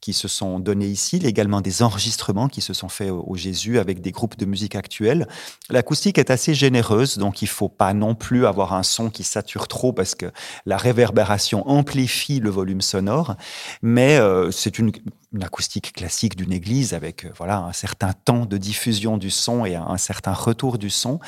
qui 0.00 0.12
se 0.12 0.28
sont 0.28 0.60
donnés 0.60 0.86
ici, 0.86 1.20
également 1.24 1.60
des 1.60 1.82
enregistrements 1.82 2.48
qui 2.48 2.60
se 2.60 2.74
sont 2.74 2.88
faits 2.88 3.10
au, 3.10 3.36
Jésus 3.36 3.78
avec 3.78 4.02
des 4.02 4.12
groupes 4.12 4.36
de 4.36 4.44
musique 4.44 4.76
actuelle. 4.76 5.26
L'acoustique 5.70 6.18
est 6.18 6.30
assez 6.30 6.54
généreuse, 6.54 7.16
donc 7.16 7.40
il 7.40 7.48
faut 7.48 7.70
pas 7.70 7.94
non 7.94 8.14
plus 8.14 8.44
avoir 8.44 8.74
un 8.74 8.82
son 8.82 9.08
qui 9.08 9.24
sature 9.24 9.66
trop 9.66 9.92
parce 9.94 10.14
que 10.14 10.26
la 10.66 10.76
réverbération 10.76 11.66
amplifie 11.68 12.38
le 12.38 12.50
volume 12.50 12.82
sonore, 12.82 13.36
mais 13.82 14.18
euh, 14.18 14.50
c'est 14.50 14.78
une 14.78 14.92
une 15.32 15.44
acoustique 15.44 15.92
classique 15.92 16.36
d'une 16.36 16.52
église 16.52 16.92
avec 16.92 17.24
euh, 17.24 17.30
voilà 17.36 17.58
un 17.58 17.72
certain 17.72 18.12
temps 18.12 18.46
de 18.46 18.56
diffusion 18.56 19.16
du 19.16 19.30
son 19.30 19.64
et 19.64 19.76
un, 19.76 19.96
certain 19.96 20.32
retour 20.32 20.78
du 20.78 20.90
son. 20.90 21.20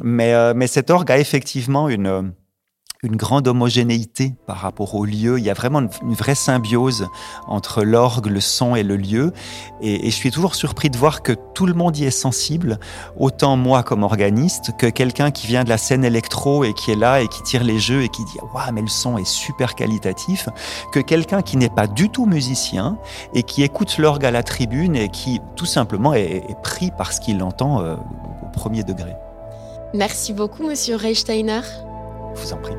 Mais, 0.00 0.32
euh, 0.32 0.54
mais 0.54 0.66
cet 0.66 0.90
orgue 0.90 1.10
a 1.10 1.18
effectivement 1.18 1.88
une 1.88 2.32
une 3.04 3.16
grande 3.16 3.48
homogénéité 3.48 4.36
par 4.46 4.58
rapport 4.58 4.94
au 4.94 5.04
lieu. 5.04 5.36
Il 5.38 5.44
y 5.44 5.50
a 5.50 5.54
vraiment 5.54 5.80
une, 5.80 6.14
vraie 6.14 6.36
symbiose 6.36 7.08
entre 7.48 7.82
l'orgue, 7.82 8.26
le 8.26 8.40
son 8.40 8.76
et 8.76 8.84
le 8.84 8.96
lieu. 8.96 9.32
Et, 9.80 10.08
je 10.08 10.14
suis 10.14 10.30
toujours 10.30 10.54
surpris 10.54 10.88
de 10.88 10.96
voir 10.96 11.22
que 11.22 11.32
tout 11.32 11.66
le 11.66 11.74
monde 11.74 11.96
y 11.96 12.04
est 12.04 12.12
sensible, 12.12 12.78
autant 13.18 13.56
moi 13.56 13.82
comme 13.82 14.04
organiste 14.04 14.76
que 14.78 14.86
quelqu'un 14.86 15.32
qui 15.32 15.48
vient 15.48 15.64
de 15.64 15.68
la 15.68 15.78
scène 15.78 16.04
électro 16.04 16.62
et 16.62 16.74
qui 16.74 16.92
est 16.92 16.96
là 16.96 17.20
et 17.20 17.26
qui 17.26 17.42
tire 17.42 17.64
les 17.64 17.80
jeux 17.80 18.02
et 18.02 18.08
qui 18.08 18.24
dit 18.24 18.38
waouh 18.54 18.72
mais 18.72 18.82
le 18.82 18.88
son 18.88 19.18
est 19.18 19.26
super 19.26 19.74
qualitatif, 19.74 20.48
que 20.92 21.00
quelqu'un 21.00 21.42
qui 21.42 21.56
n'est 21.56 21.70
pas 21.70 21.88
du 21.88 22.08
tout 22.08 22.26
musicien 22.26 22.98
et 23.34 23.42
qui 23.42 23.64
écoute 23.64 23.98
l'orgue 23.98 24.24
à 24.24 24.30
la 24.30 24.44
tribune 24.44 24.94
et 24.94 25.08
qui 25.08 25.40
tout 25.56 25.66
simplement 25.66 26.14
est, 26.14 26.44
pris 26.62 26.92
par 26.92 27.12
ce 27.12 27.20
qu'il 27.20 27.42
entend 27.42 27.80
euh, 27.80 27.96
au 28.42 28.48
premier 28.52 28.84
degré. 28.84 29.16
Merci 29.92 30.32
beaucoup, 30.32 30.64
Monsieur 30.64 30.94
Reichsteiner. 30.94 31.62
Vous 32.34 32.52
en 32.52 32.56
prie. 32.56 32.76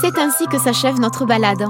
C'est 0.00 0.18
ainsi 0.18 0.46
que 0.46 0.58
s'achève 0.58 0.98
notre 0.98 1.26
balade. 1.26 1.64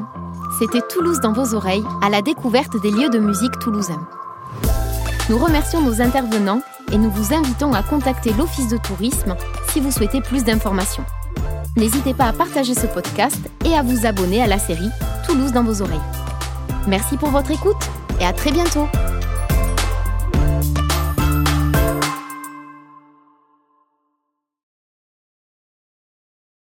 C'était 0.59 0.81
Toulouse 0.81 1.21
dans 1.21 1.33
vos 1.33 1.55
oreilles, 1.55 1.85
à 2.03 2.09
la 2.09 2.23
découverte 2.23 2.81
des 2.81 2.91
lieux 2.91 3.11
de 3.11 3.19
musique 3.19 3.59
toulousains. 3.59 4.07
Nous 5.29 5.39
remercions 5.39 5.81
nos 5.81 6.01
intervenants 6.01 6.63
et 6.91 6.99
nous 6.99 7.11
vous 7.11 7.33
invitons 7.33 7.73
à 7.73 7.83
contacter 7.83 8.33
l'Office 8.33 8.69
de 8.69 8.77
tourisme 8.77 9.37
si 9.71 9.81
vous 9.81 9.91
souhaitez 9.93 10.21
plus 10.21 10.45
d'informations. 10.45 11.05
N'hésitez 11.77 12.13
pas 12.13 12.27
à 12.27 12.33
partager 12.33 12.75
ce 12.75 12.87
podcast 12.87 13.39
et 13.65 13.75
à 13.75 13.83
vous 13.83 14.05
abonner 14.05 14.43
à 14.43 14.47
la 14.47 14.59
série 14.59 14.91
Toulouse 15.25 15.53
dans 15.53 15.63
vos 15.63 15.81
oreilles. 15.81 16.01
Merci 16.89 17.17
pour 17.17 17.31
votre 17.31 17.53
écoute 17.53 17.89
et 18.21 18.25
à 18.25 18.33
très 18.33 18.51
bientôt 18.51 18.89